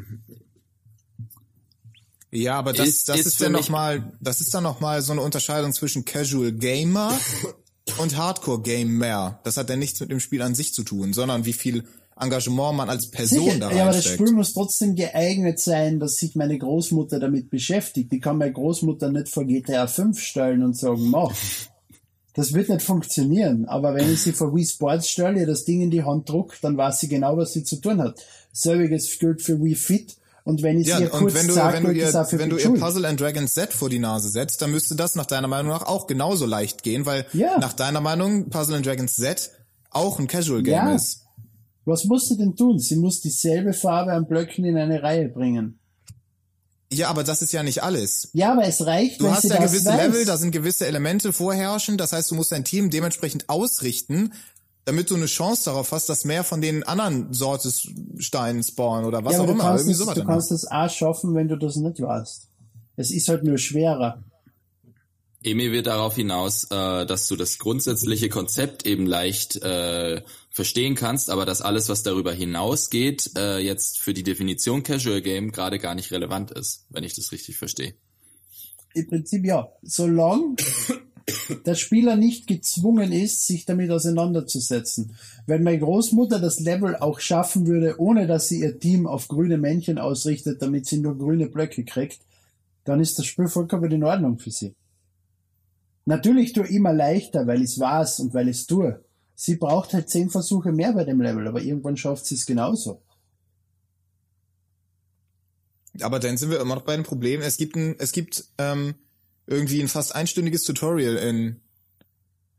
[2.31, 4.79] Ja, aber das, Ist- das ist ist, dann mich- noch mal, das ist dann noch
[4.79, 7.17] mal so eine Unterscheidung zwischen Casual Gamer
[7.99, 9.39] und Hardcore Gamer.
[9.43, 11.85] Das hat ja nichts mit dem Spiel an sich zu tun, sondern wie viel
[12.19, 14.05] Engagement man als Person Sicher, da ja, aber das.
[14.05, 18.11] Spiel muss trotzdem geeignet sein, dass sich meine Großmutter damit beschäftigt.
[18.11, 21.33] Die kann meine Großmutter nicht vor GTA 5 stellen und sagen, mach.
[22.35, 23.65] Das wird nicht funktionieren.
[23.65, 26.55] Aber wenn ich sie vor Wii Sports stelle, ihr das Ding in die Hand druck,
[26.61, 28.23] dann weiß sie genau, was sie zu tun hat.
[28.53, 30.15] Selbiges gilt für Wii Fit.
[30.43, 32.39] Und wenn ich Ja, ihr kurz wenn du, sage, wenn du ihr, das auch für
[32.39, 32.73] wenn du ihr.
[32.73, 35.83] Puzzle and Dragons Z vor die Nase setzt, dann müsste das nach deiner Meinung nach
[35.83, 37.57] auch genauso leicht gehen, weil Ja.
[37.59, 39.51] nach deiner Meinung Puzzle and Dragons Z
[39.91, 40.93] auch ein Casual Game Ja.
[40.95, 41.25] ist.
[41.85, 42.79] Was muss sie denn tun?
[42.79, 45.79] Sie muss dieselbe Farbe an Blöcken in eine Reihe bringen.
[46.91, 48.29] Ja, aber das ist ja nicht alles.
[48.33, 50.07] Ja, aber es reicht, Du wenn hast ja gewisse weiß.
[50.07, 54.33] Level, da sind gewisse Elemente vorherrschend, das heißt, du musst dein Team dementsprechend ausrichten,
[54.89, 59.23] damit du eine Chance darauf hast, dass mehr von den anderen Sortes Steinen spawnen oder
[59.23, 59.63] was ja, auch immer.
[59.63, 62.47] kannst, Irgendwie es, du kannst es auch schaffen, wenn du das nicht weißt.
[62.95, 64.23] Es ist halt nur schwerer.
[65.43, 71.29] Emil will darauf hinaus, äh, dass du das grundsätzliche Konzept eben leicht äh, verstehen kannst,
[71.29, 75.93] aber dass alles, was darüber hinausgeht, äh, jetzt für die Definition Casual Game gerade gar
[75.93, 77.93] nicht relevant ist, wenn ich das richtig verstehe.
[78.95, 79.71] Im Prinzip ja.
[79.83, 80.55] Solange
[81.65, 85.15] der Spieler nicht gezwungen ist, sich damit auseinanderzusetzen.
[85.45, 89.57] Wenn meine Großmutter das Level auch schaffen würde, ohne dass sie ihr Team auf grüne
[89.57, 92.19] Männchen ausrichtet, damit sie nur grüne Blöcke kriegt,
[92.83, 94.73] dann ist das Spiel vollkommen in Ordnung für sie.
[96.05, 99.03] Natürlich tue ich immer leichter, weil ich es weiß und weil ich es tue.
[99.35, 103.01] Sie braucht halt zehn Versuche mehr bei dem Level, aber irgendwann schafft sie es genauso.
[106.01, 107.41] Aber dann sind wir immer noch bei dem Problem.
[107.41, 108.95] Es gibt ein, es gibt ähm,
[109.49, 111.61] irgendwie ein fast einstündiges Tutorial in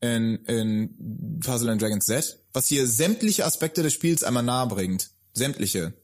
[0.01, 5.11] in, in Puzzle and Dragons Z, was hier sämtliche Aspekte des Spiels einmal nahe bringt.
[5.35, 5.95] Sämtliche.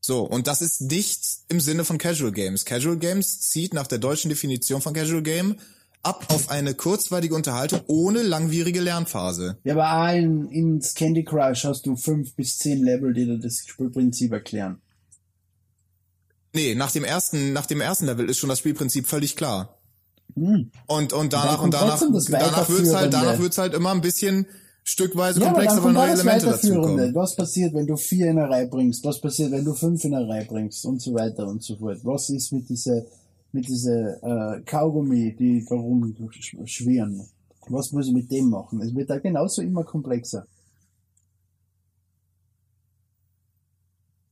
[0.00, 2.64] So, und das ist nicht im Sinne von Casual Games.
[2.64, 5.56] Casual Games zieht nach der deutschen Definition von Casual Game
[6.02, 9.58] ab auf eine kurzweilige Unterhaltung ohne langwierige Lernphase.
[9.64, 13.38] Ja, aber auch in, ins Candy Crush hast du fünf bis zehn Level, die dir
[13.38, 14.80] das Spielprinzip erklären.
[16.52, 19.81] Nee, nach dem ersten, nach dem ersten Level ist schon das Spielprinzip völlig klar.
[20.34, 20.70] Hm.
[20.86, 24.46] Und, und danach, und danach, danach wird's halt, danach wird's halt immer ein bisschen
[24.84, 27.14] stückweise Ja, komplexer, weil neue Elemente dazukommen.
[27.14, 29.04] Was passiert, wenn du vier in eine Reihe bringst?
[29.04, 30.84] Was passiert, wenn du fünf in eine Reihe bringst?
[30.84, 31.98] Und so weiter und so fort.
[32.04, 33.02] Was ist mit dieser,
[33.52, 37.28] mit dieser äh, Kaugummi, die da rumschwirren?
[37.68, 38.80] Was muss ich mit dem machen?
[38.80, 40.46] Es wird da genauso immer komplexer.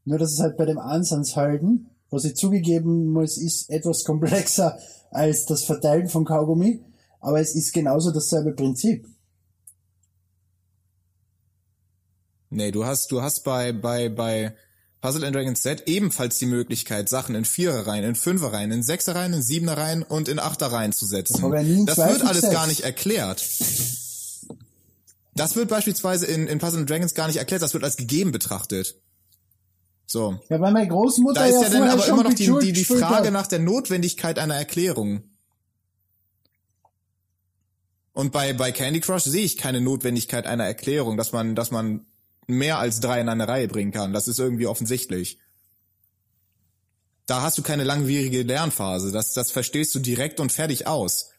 [0.04, 4.78] Nur, dass es halt bei dem Ansatzhalten, was ich zugegeben muss, ist etwas komplexer
[5.10, 6.84] als das Verteilen von Kaugummi,
[7.20, 9.06] aber es ist genauso dasselbe Prinzip.
[12.50, 14.54] Nee, du hast, du hast bei, bei, bei
[15.00, 19.42] Puzzle and Dragons Z ebenfalls die Möglichkeit, Sachen in Vierereien, in Fünfereien, in Sechsereien, in
[19.42, 21.34] Siebenereien und in Achtereien zu setzen.
[21.34, 21.40] Das
[21.86, 23.44] Das wird alles gar nicht erklärt.
[25.34, 28.32] Das wird beispielsweise in, in Puzzle and Dragons gar nicht erklärt, das wird als gegeben
[28.32, 28.96] betrachtet.
[30.10, 30.40] So.
[30.48, 32.84] Ja, weil meine Großmutter Da ist ja, ja dann aber immer noch die, die, die
[32.84, 33.32] Frage hat.
[33.32, 35.22] nach der Notwendigkeit einer Erklärung.
[38.12, 42.06] Und bei, bei Candy Crush sehe ich keine Notwendigkeit einer Erklärung, dass man, dass man
[42.48, 44.12] mehr als drei in eine Reihe bringen kann.
[44.12, 45.38] Das ist irgendwie offensichtlich.
[47.26, 49.12] Da hast du keine langwierige Lernphase.
[49.12, 51.30] Das, das verstehst du direkt und fertig aus.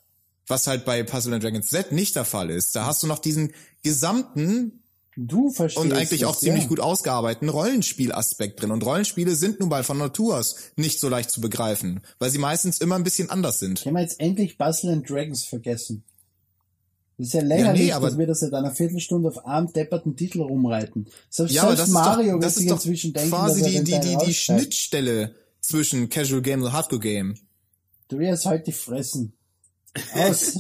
[0.47, 2.73] Was halt bei Puzzle and Dragons Z nicht der Fall ist.
[2.73, 3.51] Da hast du noch diesen
[3.83, 4.80] gesamten
[5.17, 6.69] Du verstehst und eigentlich das, auch ziemlich ja.
[6.69, 8.71] gut ausgearbeiteten Rollenspielaspekt drin.
[8.71, 12.37] Und Rollenspiele sind nun mal von Natur aus nicht so leicht zu begreifen, weil sie
[12.37, 13.81] meistens immer ein bisschen anders sind.
[13.81, 16.03] Ich habe jetzt endlich Puzzle and Dragons vergessen.
[17.17, 19.71] Das ist ja lächerlich, Ja, nee, aber- dass wir das seit einer Viertelstunde auf einem
[19.71, 21.07] depperten Titel rumreiten.
[21.29, 23.99] Selbst, Ja, aber das Mario ist doch, das ist doch inzwischen denken, quasi die, die,
[23.99, 24.33] die, die.
[24.33, 27.37] Schnittstelle zwischen Casual Game und Hardcore Game.
[28.07, 29.33] Du wirst halt die fressen.
[30.13, 30.57] Aus.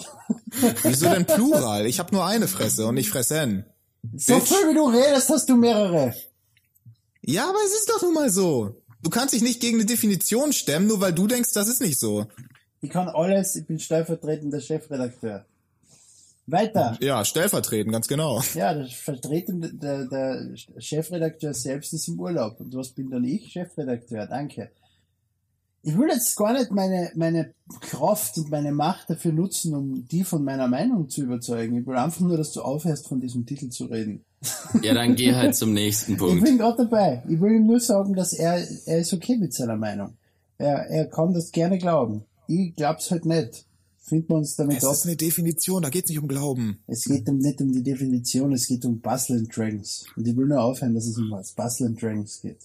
[0.83, 1.85] Wieso denn Plural?
[1.85, 3.65] Ich habe nur eine Fresse und nicht Fressen.
[4.15, 4.47] So Bitch.
[4.47, 6.13] viel wie du redest, hast du mehrere.
[7.21, 8.81] Ja, aber es ist doch nun mal so.
[9.03, 11.99] Du kannst dich nicht gegen eine Definition stemmen, nur weil du denkst, das ist nicht
[11.99, 12.25] so.
[12.81, 15.45] Ich kann alles, ich bin stellvertretender Chefredakteur.
[16.47, 16.97] Weiter.
[16.99, 18.41] Ja, stellvertretend, ganz genau.
[18.55, 22.59] Ja, der Vertretende, der, der Chefredakteur selbst ist im Urlaub.
[22.59, 23.51] Und was bin dann ich?
[23.51, 24.71] Chefredakteur, danke.
[25.83, 30.23] Ich will jetzt gar nicht meine, meine Kraft und meine Macht dafür nutzen, um die
[30.23, 31.75] von meiner Meinung zu überzeugen.
[31.77, 34.23] Ich will einfach nur, dass du aufhörst, von diesem Titel zu reden.
[34.83, 36.43] Ja, dann geh halt zum nächsten Ich Punkt.
[36.43, 37.23] bin gerade dabei.
[37.27, 40.17] Ich will ihm nur sagen, dass er, er ist okay mit seiner Meinung.
[40.59, 42.25] Er, er kann das gerne glauben.
[42.47, 43.65] Ich glaub's halt nicht.
[44.03, 44.93] Finden wir uns damit Es ab.
[44.93, 46.79] ist eine Definition, da geht's nicht um Glauben.
[46.85, 50.05] Es geht um, nicht um die Definition, es geht um Bustle and Dragons.
[50.15, 52.57] Und ich will nur aufhören, dass es um was Bustle and Dragons geht.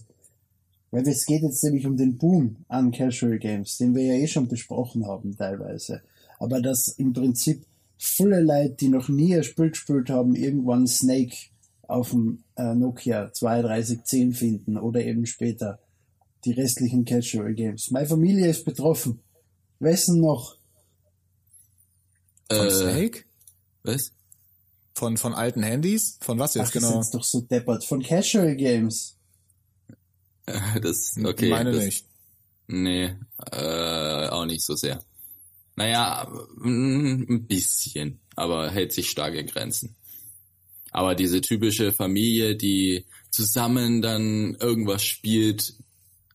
[0.91, 4.27] Weil es geht jetzt nämlich um den Boom an Casual Games, den wir ja eh
[4.29, 6.01] schon besprochen haben teilweise.
[6.39, 7.65] Aber dass im Prinzip
[7.99, 11.35] viele Leute, die noch nie ein Spiel gespielt haben, irgendwann Snake
[11.83, 15.79] auf dem äh, Nokia 3210 finden oder eben später
[16.45, 17.91] die restlichen Casual Games.
[17.91, 19.21] Meine Familie ist betroffen.
[19.81, 20.57] Wessen noch?
[22.51, 23.25] Von Äh, Snake?
[23.83, 24.13] was?
[24.95, 26.19] Von, von alten Handys?
[26.23, 27.03] Von was jetzt Ach, ist genau?
[27.13, 27.85] doch so deppert.
[27.85, 29.16] Von Casual Games.
[30.81, 31.51] Das, okay.
[31.51, 32.07] Meine das, nicht.
[32.69, 33.15] Nee,
[33.53, 35.03] äh, auch nicht so sehr.
[35.77, 36.27] Naja,
[36.59, 39.97] mm, ein bisschen, aber hält sich stark in Grenzen.
[40.91, 45.75] Aber diese typische Familie, die zusammen dann irgendwas spielt,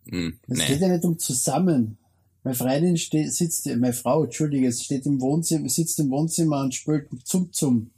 [0.06, 0.67] mh, Es nee.
[0.67, 1.97] geht ja nicht um zusammen.
[2.43, 7.08] Meine Freundin steht, sitzt, meine Frau, entschuldige, steht im Wohnzimmer, sitzt im Wohnzimmer und spielt
[7.24, 7.91] Zum Zum.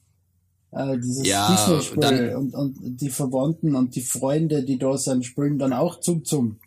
[0.75, 5.59] Äh, dieses Ja, Disney-Spiel und, und die Verwandten und die Freunde, die da sind, spielen
[5.59, 6.59] dann auch Zum Zum.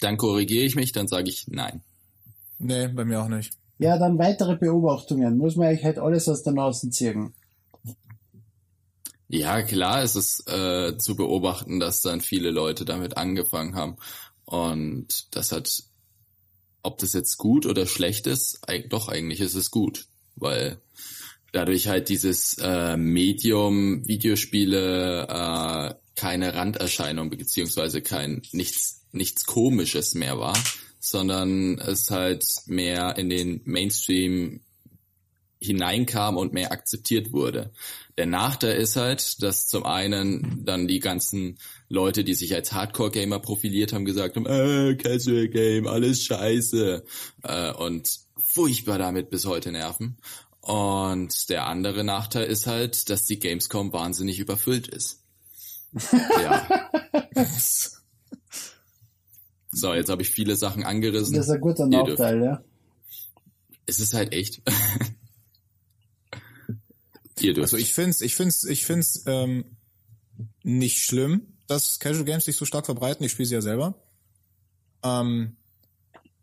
[0.00, 1.82] Dann korrigiere ich mich, dann sage ich nein.
[2.58, 3.52] Nee, bei mir auch nicht.
[3.78, 5.38] Ja, dann weitere Beobachtungen.
[5.38, 7.34] Muss man eigentlich halt alles aus der Nase ziehen.
[9.28, 13.96] Ja, klar, es ist äh, zu beobachten, dass dann viele Leute damit angefangen haben.
[14.44, 15.84] Und das hat,
[16.82, 20.80] ob das jetzt gut oder schlecht ist, doch eigentlich ist es gut, weil
[21.52, 30.38] dadurch halt dieses äh, Medium Videospiele äh, keine Randerscheinung beziehungsweise kein nichts nichts Komisches mehr
[30.38, 30.56] war,
[30.98, 34.60] sondern es halt mehr in den Mainstream
[35.60, 37.70] hineinkam und mehr akzeptiert wurde.
[38.18, 43.38] Der Nachteil ist halt, dass zum einen dann die ganzen Leute, die sich als Hardcore-Gamer
[43.38, 47.04] profiliert haben, gesagt haben, äh, Casual Game, alles scheiße
[47.44, 50.18] äh, und furchtbar damit bis heute nerven.
[50.62, 55.24] Und der andere Nachteil ist halt, dass die Gamescom wahnsinnig überfüllt ist.
[56.12, 56.88] ja.
[59.72, 61.34] So, jetzt habe ich viele Sachen angerissen.
[61.34, 62.10] Das ist ein guter dürft.
[62.10, 62.62] Nachteil, ja.
[63.86, 64.62] Es ist halt echt.
[67.40, 67.72] Ihr dürft.
[67.72, 69.76] Also ich find's, ich find's, ich find's ähm,
[70.62, 73.26] nicht schlimm, dass Casual Games sich so stark verbreiten.
[73.26, 74.00] Ich spiele sie ja selber.
[75.02, 75.56] Ähm,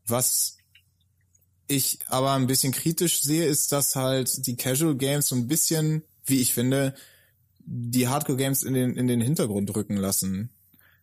[0.06, 0.59] was
[1.70, 6.04] ich aber ein bisschen kritisch sehe, ist, dass halt die Casual Games so ein bisschen,
[6.26, 6.96] wie ich finde,
[7.60, 10.50] die Hardcore Games in den in den Hintergrund rücken lassen.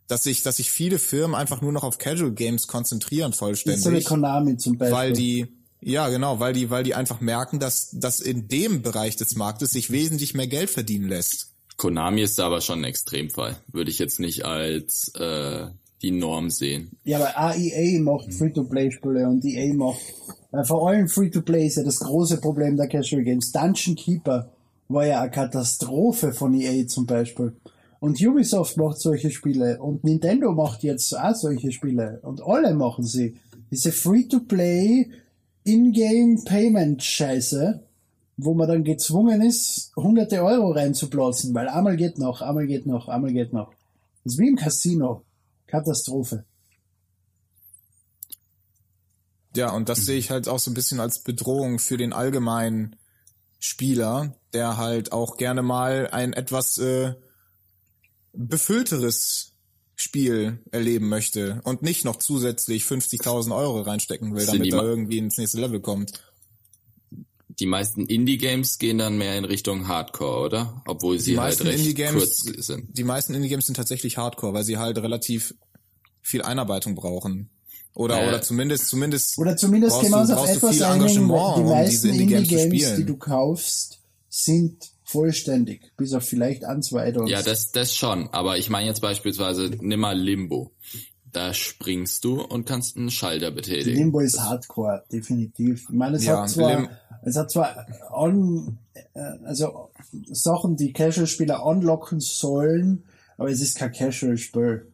[0.08, 3.46] Dass sich, dass sich viele Firmen einfach nur noch auf Casual Games konzentrieren ist so
[3.46, 4.96] vollständig Konami zum Beispiel.
[4.96, 5.46] weil die
[5.80, 9.70] ja genau, weil die weil die einfach merken, dass dass in dem Bereich des Marktes
[9.70, 11.52] sich wesentlich mehr Geld verdienen lässt.
[11.76, 13.56] Konami ist da aber schon ein Extremfall.
[13.70, 15.66] Würde ich jetzt nicht als äh,
[16.02, 16.90] die Norm sehen.
[17.04, 20.00] Ja, aber AEA macht Free-to-Play-Spiele und EA macht,
[20.52, 23.52] äh, vor allem Free-to-Play ist ja das große Problem der Casual Games.
[23.52, 24.50] Dungeon Keeper
[24.88, 27.52] war ja eine Katastrophe von EA zum Beispiel.
[27.98, 33.04] Und Ubisoft macht solche Spiele und Nintendo macht jetzt auch solche Spiele und alle machen
[33.04, 33.36] sie.
[33.70, 35.08] Diese Free-to-Play
[35.64, 37.80] In-Game Payment Scheiße,
[38.36, 43.08] wo man dann gezwungen ist, hunderte Euro reinzuplatzen, weil einmal geht noch, einmal geht noch,
[43.08, 43.72] einmal geht noch.
[44.22, 45.22] Das ist wie im Casino.
[45.66, 46.44] Katastrophe.
[49.56, 52.96] Ja, und das sehe ich halt auch so ein bisschen als Bedrohung für den allgemeinen
[53.58, 57.14] Spieler, der halt auch gerne mal ein etwas äh,
[58.32, 59.54] befüllteres
[59.94, 65.38] Spiel erleben möchte und nicht noch zusätzlich 50.000 Euro reinstecken will, damit er irgendwie ins
[65.38, 66.12] nächste Level kommt.
[67.58, 70.82] Die meisten Indie-Games gehen dann mehr in Richtung Hardcore, oder?
[70.86, 72.96] Obwohl sie halt recht Indie-Games, kurz sind.
[72.96, 75.54] die meisten Indie-Games sind tatsächlich Hardcore, weil sie halt relativ
[76.20, 77.50] viel Einarbeitung brauchen.
[77.94, 78.28] Oder, Äh.
[78.28, 80.84] oder zumindest, zumindest Oder zumindest brauchst gehen wir uns du, auf brauchst du etwas viel
[80.84, 83.06] Engagement, die um meisten diese Indie-Games zu Indie-Games, die spielen.
[83.06, 87.30] du kaufst, sind vollständig, bis auf vielleicht ein, zwei Add-ons.
[87.30, 88.28] Ja, das, das schon.
[88.32, 90.72] Aber ich meine jetzt beispielsweise, nimm mal Limbo.
[91.36, 93.94] Da springst du und kannst einen Schalter betätigen.
[93.98, 95.82] Limbo ist Hardcore, definitiv.
[95.82, 96.88] Ich meine, es Ja, hat zwar, Lim-
[97.24, 99.90] es hat zwar on, äh, also
[100.30, 103.04] Sachen, die Casual-Spieler unlocken sollen,
[103.36, 104.90] aber es ist kein Casual-Spiel.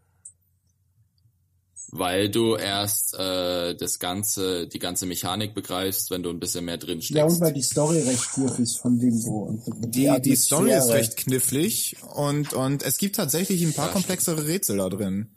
[1.93, 6.79] Weil du erst äh, das ganze, die ganze Mechanik begreifst, wenn du ein bisschen mehr
[6.79, 7.41] drin Ja, und steckst.
[7.41, 9.43] weil die Story recht tief ist von Limbo.
[9.45, 13.93] Und Die, die Story ist recht knifflig und, und es gibt tatsächlich ein paar Ja,
[13.93, 15.29] komplexere Rätsel da drin.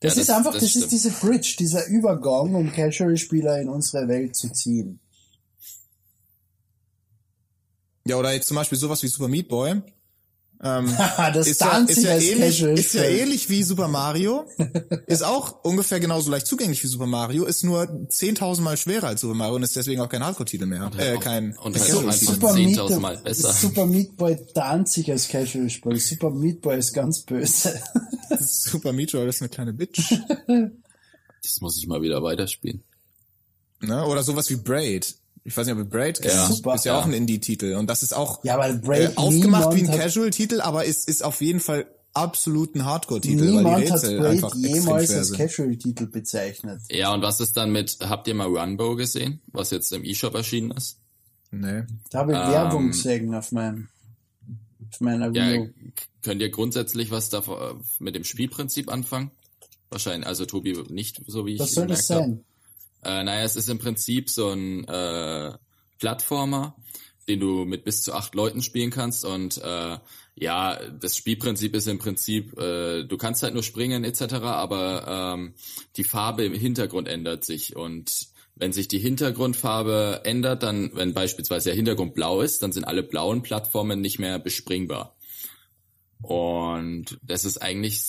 [0.00, 3.68] Das, Ja, ist das- einfach, das das, ist diese Bridge, dieser Übergang, um Casual-Spieler in
[3.68, 5.00] unsere Welt zu ziehen.
[8.06, 9.82] Ja, oder jetzt zum Beispiel sowas wie Super Meat Boy.
[10.62, 10.90] Ähm,
[11.34, 14.46] das ist, ja, tanzt ist, ja als ähnlich, ist ja ähnlich wie Super Mario.
[15.06, 19.20] ist auch ungefähr genauso leicht zugänglich wie Super Mario, ist nur 10.000 Mal schwerer als
[19.20, 20.90] Super Mario und ist deswegen auch kein Hardcore-Titel mehr.
[20.96, 23.52] Äh, kein, und kein halt auch Super Meat, 10.000 Mal besser.
[23.52, 25.98] Super Meat Boy tanzt sich als Casual-Spiel.
[25.98, 27.78] Super Meat Boy ist ganz böse.
[28.40, 30.00] Super Meat Boy ist eine kleine Bitch.
[31.42, 32.82] Das muss ich mal wieder weiterspielen.
[33.80, 34.04] ne?
[34.06, 35.14] Oder sowas wie Braid.
[35.44, 36.34] Ich weiß nicht, ob ihr Braid kennt.
[36.34, 36.74] Ja, super.
[36.74, 37.06] ist ja, auch Ja.
[37.06, 37.74] ein Indie-Titel.
[37.74, 41.22] Und das ist auch Ja, aber äh, Braid, aufgemacht wie ein Casual-Titel, aber ist, ist
[41.22, 45.32] auf jeden Fall absolut ein Hardcore-Titel, weil die Niemand hat Rätsel Braid einfach jemals als.
[45.34, 46.80] Casual-Titel bezeichnet.
[46.90, 50.34] Ja, und was ist dann mit, habt ihr mal Runbow gesehen, was jetzt im E-Shop
[50.34, 50.98] erschienen ist?
[51.52, 51.84] Nee.
[52.10, 53.88] Da habe ich Ähm, Werbung gesehen auf meinem,
[54.92, 55.66] auf meiner Ja,
[56.22, 59.30] könnt ihr grundsätzlich was da äh, mit dem Spielprinzip anfangen?
[59.90, 62.44] Wahrscheinlich, also Tobi nicht, so wie ich Was soll das sein?
[63.04, 65.52] Äh, naja, es ist im Prinzip so ein äh,
[65.98, 66.76] Plattformer,
[67.28, 69.98] den du mit bis zu acht Leuten spielen kannst und äh,
[70.34, 75.54] ja, das Spielprinzip ist im Prinzip, äh, du kannst halt nur springen etc., aber ähm,
[75.96, 81.68] die Farbe im Hintergrund ändert sich und wenn sich die Hintergrundfarbe ändert, dann, wenn beispielsweise
[81.68, 85.14] der Hintergrund blau ist, dann sind alle blauen Plattformen nicht mehr bespringbar.
[86.22, 88.02] Und das ist eigentlich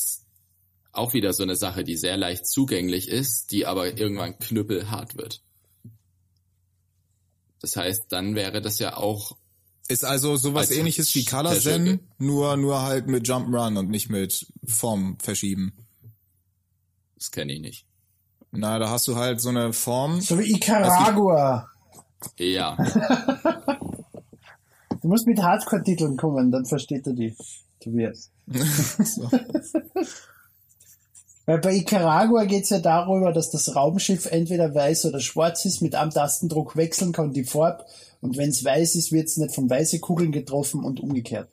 [0.94, 5.44] auch wieder so eine Sache, die sehr leicht zugänglich ist, die aber irgendwann knüppelhart wird.
[7.60, 9.38] Das heißt, dann wäre das ja auch,
[9.90, 14.10] Ist also sowas Als ähnliches wie Color Zen, nur, nur halt mit Jump'n'Run und nicht
[14.10, 15.74] mit Form verschieben.
[17.16, 17.87] das kenne ich nicht.
[18.58, 20.20] Na, da hast du halt so eine Form.
[20.20, 21.70] So wie Icaragua.
[22.38, 22.76] Ja,
[25.02, 27.34] Du musst mit Hardcore-Titeln kommen, dann versteht er die.
[27.80, 28.30] Tobias.
[28.48, 29.30] so.
[31.46, 35.96] Weil bei Icaragua geht's ja darüber, dass das Raumschiff entweder weiß oder schwarz ist, mit
[35.96, 37.86] einem Tastendruck wechseln kann die Farbe
[38.20, 41.48] und wenn's weiß ist, wird's nicht von weiße Kugeln getroffen und umgekehrt.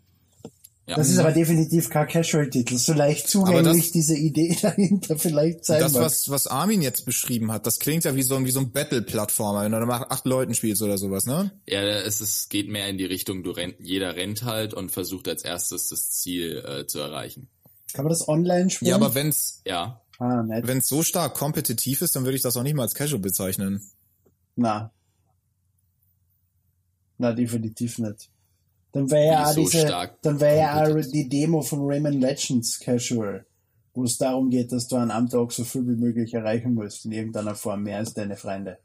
[0.86, 0.96] Ja.
[0.96, 2.76] Das ist aber definitiv kein Casual-Titel.
[2.76, 6.02] So leicht zugänglich das- diese Idee dahinter vielleicht sein Das, mag.
[6.02, 8.70] was, was Armin jetzt beschrieben hat, das klingt ja wie so ein, wie so ein
[8.72, 11.52] Battle-Plattformer, wenn du da mit acht Leuten spielst oder sowas, ne?
[11.66, 15.26] ja, es ist, geht mehr in die Richtung, du rennt, jeder rennt halt und versucht
[15.28, 17.48] als erstes das Ziel äh, zu erreichen.
[17.94, 18.90] Kann man das online spielen?
[18.90, 20.66] Ja, aber wenn's, Ja, ah, nicht.
[20.66, 23.80] wenn's so stark kompetitiv ist, dann würde ich das auch nicht mal als Casual bezeichnen.
[24.56, 24.92] Na.
[27.18, 28.28] Na, definitiv nicht.
[28.94, 32.78] Dann wäre ja Wie auch so diese, dann wäre ja die Demo von Rayman Legends
[32.78, 33.44] Casual,
[33.92, 37.04] wo es darum geht, dass du an einem Tag so viel wie möglich erreichen musst,
[37.04, 38.78] in irgendeiner Form, mehr als deine Freunde.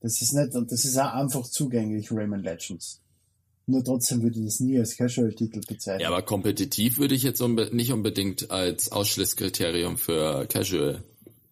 [0.00, 3.00] Das ist nicht, und das ist auch einfach zugänglich, Rayman Legends.
[3.66, 6.00] Nur trotzdem würde ich das nie als Casual-Titel bezeichnen.
[6.00, 11.04] ja, aber kompetitiv würde ich jetzt unbe nicht unbedingt als Ausschlusskriterium für Casual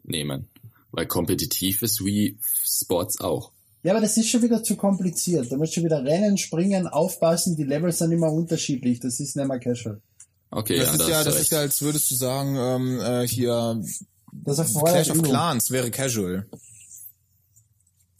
[0.02, 0.48] nehmen.
[0.90, 3.52] Weil kompetitiv ist Wii Sports auch.
[3.82, 5.50] Ja, aber das ist schon wieder zu kompliziert.
[5.50, 9.00] Da musst du wieder rennen, springen, aufpassen, die Levels sind immer unterschiedlich.
[9.00, 10.00] Das ist nicht mehr Casual.
[10.50, 13.00] Okay, Das ja, ist da ja, du das ist ja, als würdest du sagen, ähm,
[13.00, 13.82] äh, hier
[14.32, 15.22] Das erfordert Clash of.
[15.22, 16.46] Clans wäre Casual.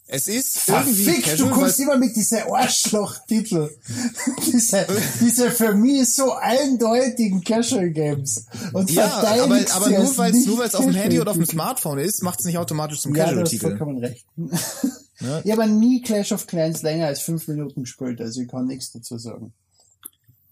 [0.05, 3.69] Es ist Verfickt, irgendwie du Casual, kommst weil, immer mit diesen Arschloch-Titel.
[4.45, 4.85] diese,
[5.21, 8.45] diese für mich so eindeutigen Casual-Games.
[8.73, 11.45] Und ja, aber, aber nur weil es nur weil's auf dem Handy oder auf dem.
[11.45, 13.67] Smartphone ist, macht es nicht automatisch zum Ja, du hast Casual-Titel.
[13.69, 14.25] vollkommen recht.
[15.23, 15.41] Ne?
[15.43, 18.91] Ich habe nie Clash of Clans länger als fünf Minuten gespielt, also ich kann nichts
[18.91, 19.53] dazu sagen.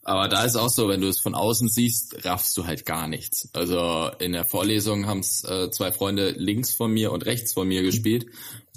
[0.04, 3.08] Aber da ist auch so, wenn du es von außen siehst, raffst du halt gar
[3.08, 3.50] nichts.
[3.54, 7.68] Also in der Vorlesung haben es äh, zwei Freunde links von mir und rechts von
[7.68, 8.26] mir gespielt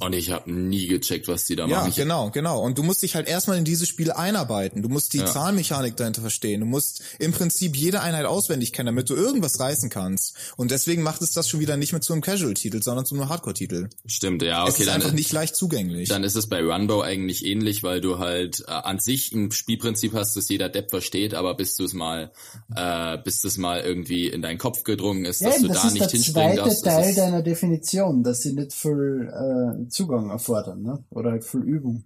[0.00, 1.90] und ich habe nie gecheckt, was die da Ja, machen.
[1.90, 2.60] Ich, genau, genau.
[2.60, 4.82] Und du musst dich halt erstmal in dieses Spiel einarbeiten.
[4.82, 5.26] Du musst die Ja.
[5.26, 6.60] Zahlenmechanik dahinter verstehen.
[6.60, 10.34] Du musst im Prinzip jede Einheit auswendig kennen, damit du irgendwas reißen kannst.
[10.56, 13.28] Und deswegen macht es das schon wieder nicht mehr zu einem Casual-Titel, sondern zu einem
[13.28, 13.88] Hardcore-Titel.
[14.06, 16.08] Stimmt, ja, es okay, ist dann, einfach nicht leicht zugänglich.
[16.08, 20.12] dann ist es bei Runbow eigentlich ähnlich, weil du halt äh, an sich ein Spielprinzip
[20.14, 22.32] hast, das jeder Depp versteht, aber bis du es mal,
[22.74, 25.90] äh, bis das mal irgendwie in deinen Kopf gedrungen ist, Ja, dass du das da
[25.90, 26.84] nicht der hinspringen zweite darfst.
[26.86, 31.04] das Teil ist- deiner Definition, dass sie nicht viel äh, Zugang erfordern, ne?
[31.10, 32.04] Oder halt viel Übung.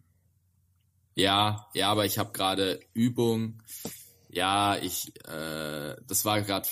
[1.14, 3.60] Ja, ja, aber ich habe gerade Übung.
[4.30, 6.68] Ja, ich, äh, das war gerade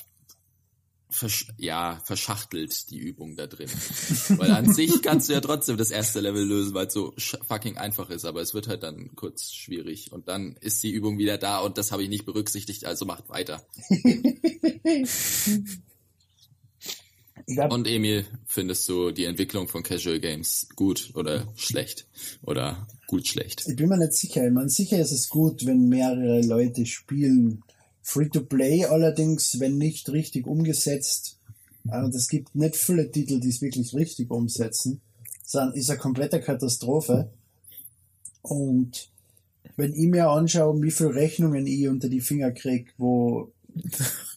[1.09, 3.69] versch ja, verschachtelt, die Übung da drin.
[4.37, 7.15] weil an sich kannst du ja trotzdem das erste Level lösen, weil es so
[7.49, 10.13] fucking einfach ist, aber es wird halt dann kurz schwierig.
[10.13, 13.29] Und dann ist die Übung wieder da und das habe ich nicht berücksichtigt, also macht
[13.29, 13.67] weiter.
[17.47, 22.09] Glaub, und Emil, findest du die Entwicklung von Casual Games gut oder schlecht?
[22.43, 23.65] Oder gut schlecht?
[23.69, 24.45] Ich bin mir nicht sicher.
[24.45, 27.63] Ich meine, sicher ist es gut, wenn mehrere Leute spielen
[28.03, 31.37] Free-to-Play allerdings, wenn nicht richtig umgesetzt,
[31.85, 35.01] und es gibt nicht viele Titel, die es wirklich richtig umsetzen,
[35.45, 37.31] sondern ist eine komplette Katastrophe.
[38.43, 39.09] Und
[39.77, 43.53] wenn ich mir anschaue, wie viele Rechnungen ich unter die Finger kriege, wo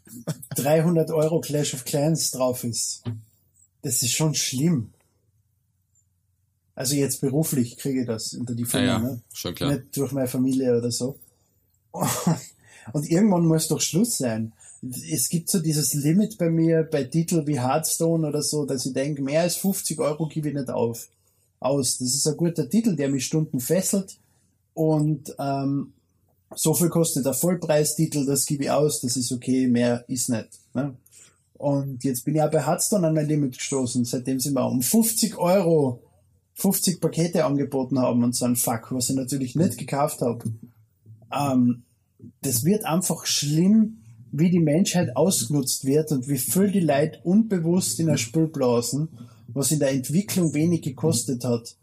[0.55, 3.03] 300 Euro Clash of Clans drauf ist,
[3.82, 4.91] das ist schon schlimm.
[6.76, 9.22] Also jetzt beruflich kriege ich das unter die Finger, ja, ja, ne?
[9.34, 9.74] schon klar.
[9.74, 11.18] nicht durch meine Familie oder so.
[12.93, 14.53] Und irgendwann muss doch Schluss sein.
[15.12, 18.93] Es gibt so dieses Limit bei mir bei Titeln wie Hearthstone oder so, dass ich
[18.93, 21.10] denke, mehr als 50 Euro gebe ich nicht auf.
[21.60, 21.97] Aus.
[21.97, 24.18] Das ist ein guter Titel, der mich Stunden fesselt.
[24.74, 25.91] Und ähm,
[26.56, 30.50] so viel kostet der Vollpreistitel, das gebe ich aus, das ist okay, mehr ist nicht.
[30.74, 30.95] Ne?
[31.54, 34.82] Und jetzt bin ich auch bei Hearthstone an mein Limit gestoßen, seitdem sie mir um
[34.82, 36.02] 50 Euro
[36.54, 40.43] 50 Pakete angeboten haben und so ein Fuck, was ich natürlich nicht gekauft habe.
[41.34, 41.84] Ähm,
[42.41, 44.00] das wird einfach schlimm,
[44.32, 49.10] wie die Menschheit ausgenutzt wird und wie viel die Leute unbewusst in ein Spiel blasen,
[49.47, 51.76] was in der Entwicklung wenig gekostet hat.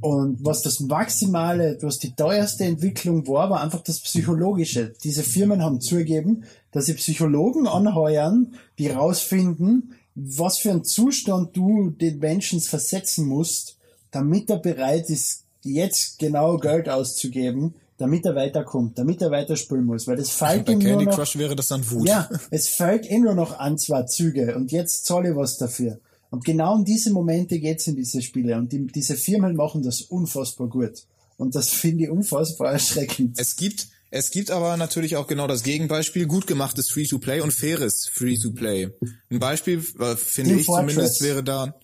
[0.00, 4.92] Und was das Maximale, was die teuerste Entwicklung war, war einfach das Psychologische.
[5.02, 11.90] Diese Firmen haben zugegeben, dass sie Psychologen anheuern, die rausfinden, was für einen Zustand du
[11.90, 13.76] den Menschen versetzen musst,
[14.10, 20.06] damit er bereit ist, jetzt genau Geld auszugeben, damit er weiterkommt, damit er weiterspielen muss,
[20.06, 22.08] weil das fällt Bei ihm Candy nur noch, Crush wäre das dann Wut.
[22.08, 25.98] ja, es fällt eh nur noch an zwei Züge und jetzt zahle ich was dafür.
[26.30, 30.02] Und genau um diese Momente geht's in diese Spiele und die, diese Firmen machen das
[30.02, 31.04] unfassbar gut.
[31.36, 33.38] Und das finde ich unfassbar erschreckend.
[33.38, 38.08] Es gibt, es gibt aber natürlich auch genau das Gegenbeispiel, gut gemachtes Free-to-Play und faires
[38.12, 38.90] Free-to-Play.
[39.30, 40.94] Ein Beispiel, äh, finde ich Fortress.
[40.94, 41.74] zumindest, wäre da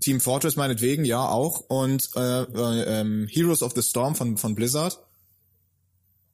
[0.00, 1.60] Team Fortress meinetwegen, ja auch.
[1.68, 4.98] Und äh, äh, ähm, Heroes of the Storm von, von Blizzard.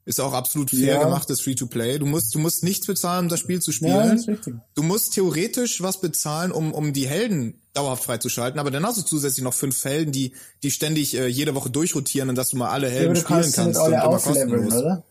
[0.06, 1.02] Ist auch absolut fair Ja.
[1.04, 1.98] gemachtes Free-to-Play.
[1.98, 4.08] Du musst, du musst nichts bezahlen, um das Spiel zu Ja, spielen.
[4.10, 4.54] das ist richtig.
[4.74, 9.02] Du musst theoretisch was bezahlen, um, um die Helden dauerhaft freizuschalten, aber dann hast du
[9.02, 10.32] zusätzlich noch fünf Helden, die,
[10.62, 13.40] die ständig äh, jede Woche durchrotieren und dass du mal alle Ja, Helden du spielen
[13.40, 14.74] kannst kannst und immer kostenlos.
[14.74, 15.02] oder?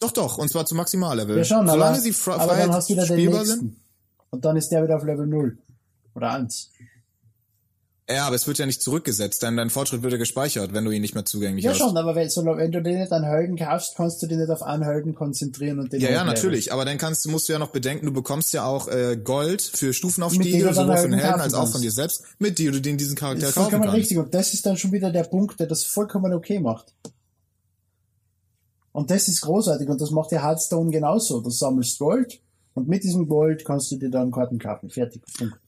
[0.00, 1.38] Doch, doch, und zwar zum Maximallevel.
[1.38, 3.58] Ja schon, Solange aber, sie fre- aber dann hast du wieder den spielbar nächsten.
[3.60, 3.76] sind.
[4.30, 5.56] Und dann ist der wieder auf Level 0.
[6.14, 6.70] Oder 1.
[8.10, 10.90] Ja, aber es wird ja nicht zurückgesetzt, denn dein Fortschritt wird ja gespeichert, wenn du
[10.90, 11.78] ihn nicht mehr zugänglich Ja hast.
[11.78, 14.50] schon, aber wenn, so, wenn du dir nicht an Helden kaufst, kannst du dich nicht
[14.50, 16.72] auf einen Helden konzentrieren und den Ja, ja, natürlich.
[16.72, 19.92] Aber dann kannst, musst du ja noch bedenken, du bekommst ja auch äh, Gold für
[19.92, 23.48] Stufenaufstiege, sowohl den Helden als auch von dir selbst, mit dir du den diesen Charakter
[23.48, 23.96] ist kaufen vollkommen kannst.
[23.98, 24.18] richtig.
[24.18, 26.94] Und das ist dann schon wieder der Punkt, der das vollkommen okay macht.
[28.90, 31.40] Und das ist großartig und das macht ja Hearthstone genauso.
[31.40, 32.40] Du sammelst Gold
[32.74, 34.90] und mit diesem Gold kannst du dir dann Karten kaufen.
[34.90, 35.22] Fertig.
[35.38, 35.58] Punkt.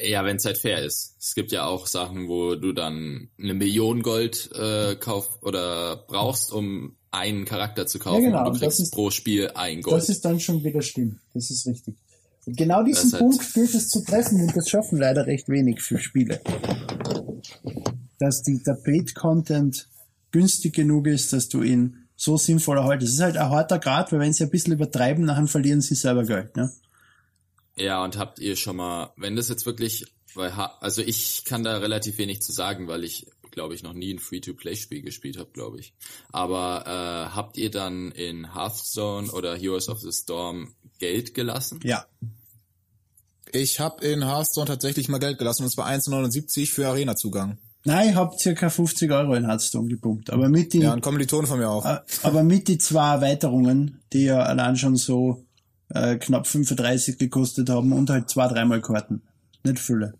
[0.00, 1.16] Ja, wenn es halt fair ist.
[1.20, 6.50] Es gibt ja auch Sachen, wo du dann eine Million Gold äh, kauf oder brauchst,
[6.50, 8.22] um einen Charakter zu kaufen.
[8.22, 9.98] Ja, genau, Und du das kriegst ist- pro Spiel ein Gold.
[9.98, 11.18] Das ist dann schon wieder stimmt.
[11.34, 11.94] Das ist richtig.
[12.46, 15.48] Und genau diesen Das halt- Punkt gilt es zu treffen und das schaffen leider recht
[15.50, 16.40] wenig für Spiele.
[18.18, 19.88] Dass die Tapet-Content
[20.30, 23.10] günstig genug ist, dass du ihn so sinnvoll erhaltest.
[23.10, 25.94] Es ist halt ein harter Grad, weil wenn sie ein bisschen übertreiben, dann verlieren sie
[25.96, 26.56] selber Geld.
[26.56, 26.72] Ne?
[27.76, 30.04] Ja, und habt ihr schon mal, wenn das jetzt wirklich,
[30.34, 33.92] weil ha- also ich kann da relativ wenig zu sagen, weil ich glaube ich noch
[33.92, 35.92] nie ein Free-to-Play-Spiel gespielt habe, glaube ich.
[36.32, 41.80] Aber äh, habt ihr dann in Hearthstone oder Heroes of the Storm Geld gelassen?
[41.84, 42.06] Ja.
[43.52, 47.58] Ich habe in Hearthstone tatsächlich mal Geld gelassen und zwar 1,79 für Arena-Zugang.
[47.84, 50.30] Nein, ich hab circa 50 Euro in Hearthstone gepumpt.
[50.30, 51.84] Aber mit die, Ja, ein Kommiliton von mir auch.
[52.22, 55.44] aber mit die zwei Erweiterungen, die ja allein schon so
[55.94, 59.22] äh, knapp 35 gekostet haben und halt zwei, dreimal Karten.
[59.64, 60.14] Nicht viele.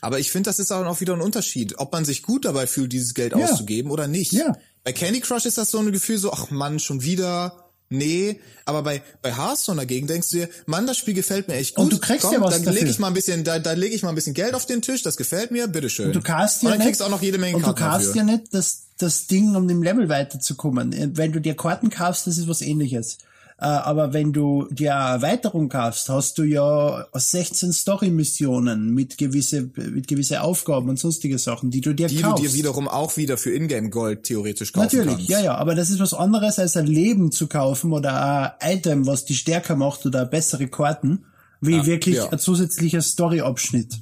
[0.00, 2.66] Aber ich finde, das ist auch noch wieder ein Unterschied, ob man sich gut dabei
[2.66, 3.44] fühlt, dieses Geld Ja.
[3.44, 4.32] auszugeben oder nicht.
[4.32, 4.56] Ja.
[4.84, 7.64] Bei Candy Crush ist das so ein Gefühl so, ach Mann, schon wieder.
[7.90, 11.74] Nee, aber bei bei Hearthstone dagegen denkst du dir, Mann, das Spiel gefällt mir echt
[11.74, 11.84] gut.
[11.84, 12.82] Und du kriegst Komm, ja was dann dafür.
[12.82, 14.82] leg ich mal ein bisschen, da, da lege ich mal ein bisschen Geld auf den
[14.82, 16.08] Tisch, das gefällt mir, bitteschön.
[16.08, 17.66] Und du kannst Und ja dann nicht, kriegst du auch noch jede Menge und du
[17.72, 18.16] Karten kannst dafür.
[18.20, 21.16] ja nicht das, das Ding, um dem Level weiterzukommen.
[21.16, 23.16] Wenn du dir Karten kaufst, das ist was ähnliches.
[23.60, 29.68] Äh, aber wenn du dir eine Erweiterung kaufst, hast du ja 16 Story-Missionen mit gewisse,
[29.74, 32.44] mit gewisse Aufgaben und sonstige Sachen, die du dir Die kaufst.
[32.44, 35.28] du dir wiederum auch wieder für Ingame Gold theoretisch kaufen Natürlich, kannst.
[35.28, 39.06] ja, ja, aber das ist was anderes als ein Leben zu kaufen oder ein Item,
[39.06, 41.24] was die stärker macht oder bessere Karten,
[41.60, 42.28] wie wirklich ja.
[42.28, 43.98] ein zusätzlicher Story-Abschnitt.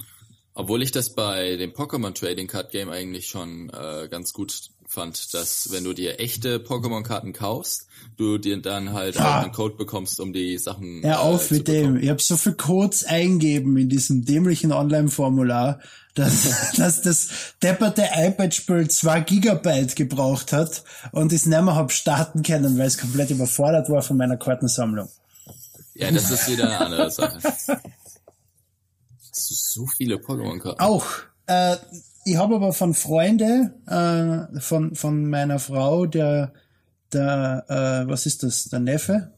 [0.52, 5.34] Obwohl ich das bei dem Pokémon Trading Card Game eigentlich schon äh, ganz gut fand,
[5.34, 7.86] dass wenn du dir echte Pokémon-Karten kaufst,
[8.16, 11.68] du dir dann halt auch einen Code bekommst, um die Sachen Hör auf äh, mit
[11.68, 11.99] dem.
[11.99, 15.80] Ich habe so viel Codes eingeben in diesem dämlichen Online-Formular,
[16.14, 17.28] dass, dass das
[17.62, 20.82] depperte iPad-Spiel 2 Gigabyte gebraucht hat
[21.12, 24.38] und ich es nicht mehr hab starten können, weil es komplett überfordert war von meiner
[24.38, 25.11] Kartensammlung.
[25.92, 27.38] Ja, das ist wieder eine andere Sache.
[29.30, 30.80] Hast du so viele Pokémon-Karten?
[30.80, 31.07] Auch.
[31.47, 31.76] Äh,
[32.26, 36.52] ich habe aber von Freunde äh, von von meiner Frau, der
[37.12, 39.32] der äh, was ist das, der Neffe?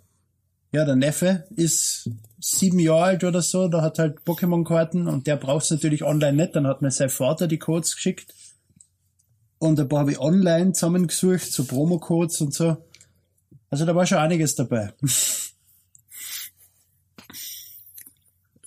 [0.73, 2.11] Ja, der Neffe ist
[2.41, 6.57] sieben Jahre alt oder so, der hat halt Pokémon-Karten und der braucht's natürlich online nicht,
[6.57, 8.35] dann hat mir sein Vater die Codes geschickt.
[9.59, 12.77] Und ein paar habe ich online zusammengesucht, so Promo-Codes und so.
[13.71, 14.95] Also da war schon einiges dabei.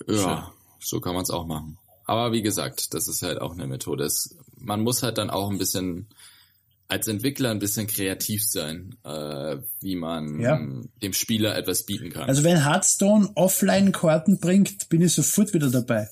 [0.06, 1.78] Ja, so kann man es auch machen.
[2.12, 4.04] Aber wie gesagt, das ist halt auch eine Methode.
[4.04, 6.08] Es, man muss halt dann auch ein bisschen
[6.88, 10.60] als Entwickler ein bisschen kreativ sein, äh, wie man Ja.
[11.02, 12.28] dem Spieler etwas bieten kann.
[12.28, 16.06] Also wenn Hearthstone Offline-Karten bringt, bin ich sofort wieder dabei.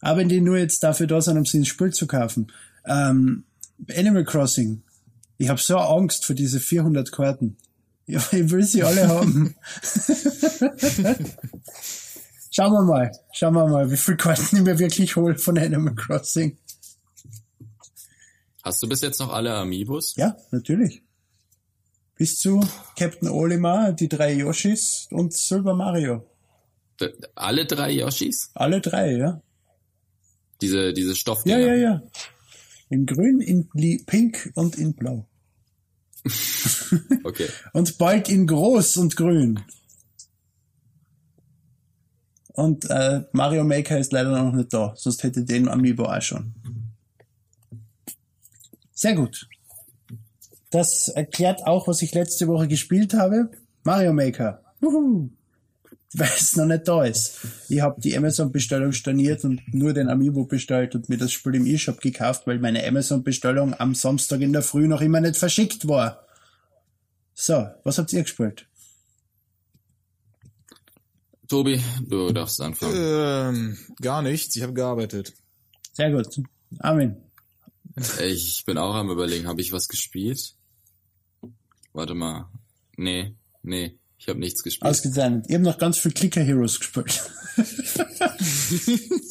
[0.00, 2.50] Aber wenn die nur jetzt dafür da sind, um sie ins Spiel zu kaufen.
[2.86, 3.44] Ähm,
[3.94, 4.82] Animal Crossing.
[5.36, 7.58] Ich habe so Angst vor diese 400 Karten.
[8.06, 9.54] Ja, ich will sie alle haben.
[12.56, 15.94] Schauen wir mal, schauen wir mal, wie viele Karten ich mir wirklich hole von Animal
[15.94, 16.56] Crossing.
[18.62, 20.16] Hast du bis jetzt noch alle Amiibos?
[20.16, 21.02] Ja, natürlich.
[22.14, 22.66] Bis zu
[22.98, 26.24] Captain Olimar, die drei Yoshis und Silver Mario.
[26.98, 28.50] D alle drei Yoshis?
[28.54, 29.42] Alle drei, ja.
[30.62, 31.58] Diese, diese Ja, Stoffdinger?
[31.58, 32.02] ja, ja.
[32.88, 33.68] In grün, in
[34.06, 35.26] pink und in blau.
[37.22, 37.48] Okay.
[37.74, 39.60] Und bald in groß und grün.
[42.56, 46.54] Und äh, Mario Maker ist leider noch nicht da, sonst hätte den Amiibo auch schon.
[48.94, 49.46] Sehr gut.
[50.70, 53.50] Das erklärt auch, was ich letzte Woche gespielt habe.
[53.84, 54.62] Mario Maker.
[54.80, 55.28] Juhu.
[56.14, 57.40] Weil es noch nicht da ist.
[57.68, 61.66] Ich habe die Amazon-Bestellung storniert und nur den Amiibo bestellt und mir das Spiel im
[61.66, 66.24] E-Shop gekauft, weil meine Amazon-Bestellung am Samstag in der Früh noch immer nicht verschickt war.
[67.34, 68.65] So, was habt ihr gespielt?
[71.48, 72.94] Tobi, du darfst anfangen.
[72.96, 75.32] Ähm, gar nichts, ich habe gearbeitet.
[75.92, 76.40] Sehr gut.
[76.80, 77.16] Amen.
[78.22, 80.54] Ich bin auch am überlegen, habe ich was gespielt?
[81.92, 82.50] Warte mal.
[82.96, 84.90] Nee, nee, ich habe nichts gespielt.
[84.90, 85.46] Ausgezeichnet.
[85.48, 87.22] Ich habe noch ganz viel Clicker Heroes gespielt.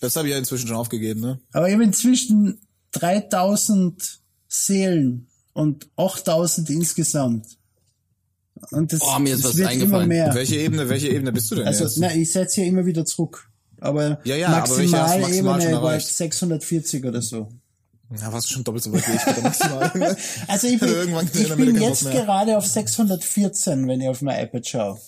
[0.00, 1.40] Das habe ich ja inzwischen schon aufgegeben, ne?
[1.52, 2.60] Aber ich habe inzwischen
[2.92, 7.57] 3000 Seelen und 8000 insgesamt.
[8.70, 10.08] Und das, Oh, mir ist das was wird immer eingefallen.
[10.08, 10.34] mehr.
[10.34, 11.98] Welche Ebene, welche Ebene bist du denn Also, jetzt?
[11.98, 13.48] na, ich setze ja immer wieder zurück.
[13.80, 16.08] Aber Ja, ja, aber maximal Maximalebene schon war erreicht?
[16.08, 17.48] 640 oder so.
[18.18, 20.16] Ja, warst du schon doppelt so weit wie ich maximal.
[20.48, 20.88] Also ich bin,
[21.34, 25.00] ich bin jetzt gerade auf 614, wenn ich auf mein iPad schaue.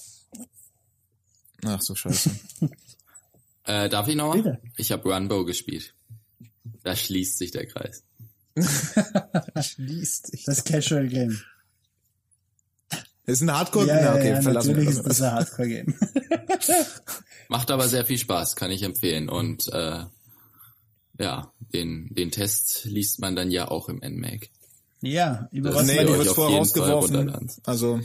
[1.65, 2.31] Ach so, scheiße.
[3.67, 4.43] Äh, darf ich noch mal?
[4.43, 4.59] Bitte.
[4.79, 5.95] Ich habe Runbow gespielt.
[6.83, 8.03] Da schließt sich der Kreis.
[9.61, 10.45] Schließt sich.
[10.45, 11.39] Das Casual Game.
[13.31, 13.87] Das ist ein Hardcore.
[13.87, 15.07] Ja, ja, okay, ja verlassen wir natürlich das.
[15.07, 15.95] ist das ein Hardcore-Game.
[17.49, 19.29] Macht aber sehr viel Spaß, kann ich empfehlen.
[19.29, 20.01] Und äh,
[21.19, 24.49] ja, den, den Test liest man dann ja auch im NMAC.
[25.01, 27.17] ja, über Das was Nee, du wirst auf vorher jeden Fall rausgeworfen.
[27.17, 27.51] runterladen.
[27.65, 28.01] Also,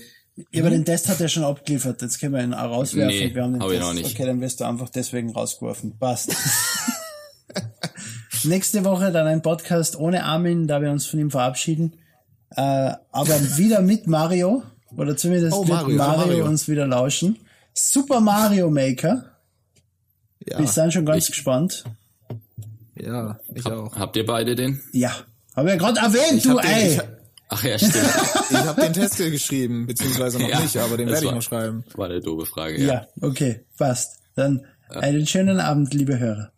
[0.52, 2.02] Ja, aber den Test hat er schon abgeliefert.
[2.04, 3.18] Jetzt können wir ihn auch rauswerfen.
[3.18, 3.88] Nee, wir haben den hab ich Test.
[3.88, 4.12] noch nicht.
[4.14, 5.98] Okay, dann wirst du einfach deswegen rausgeworfen.
[5.98, 6.36] Passt.
[8.44, 11.96] Nächste Woche dann ein Podcast ohne Armin, da wir uns von ihm verabschieden.
[12.52, 14.62] Äh, aber wieder mit Mario.
[14.98, 16.46] Oder zumindest Oh, wird Mario, Mario, Mario.
[16.46, 17.38] uns wieder lauschen.
[17.74, 19.26] Super Mario Maker.
[20.48, 21.84] ja, Wir sind schon ganz Ich- gespannt.
[22.96, 23.96] ja, ich auch.
[23.96, 24.82] Habt ihr beide den?
[24.94, 25.12] Ja.
[25.56, 26.94] Haben wir gerade erwähnt, Ich du den, ey.
[26.96, 27.02] ich,
[27.48, 27.96] Ach ja, stimmt.
[28.50, 31.84] ich hab den Test geschrieben, beziehungsweise noch Ja, nicht, aber den werde ich noch schreiben.
[31.96, 32.94] War eine doofe Frage, ja.
[32.94, 33.08] ja.
[33.22, 34.20] okay, passt.
[34.36, 36.52] Dann einen schönen Abend, liebe Hörer.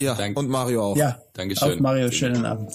[0.00, 0.96] Ja, Dank- und Mario auch.
[0.96, 1.74] Ja, Dankeschön.
[1.74, 2.72] auf Mario, schönen Abend.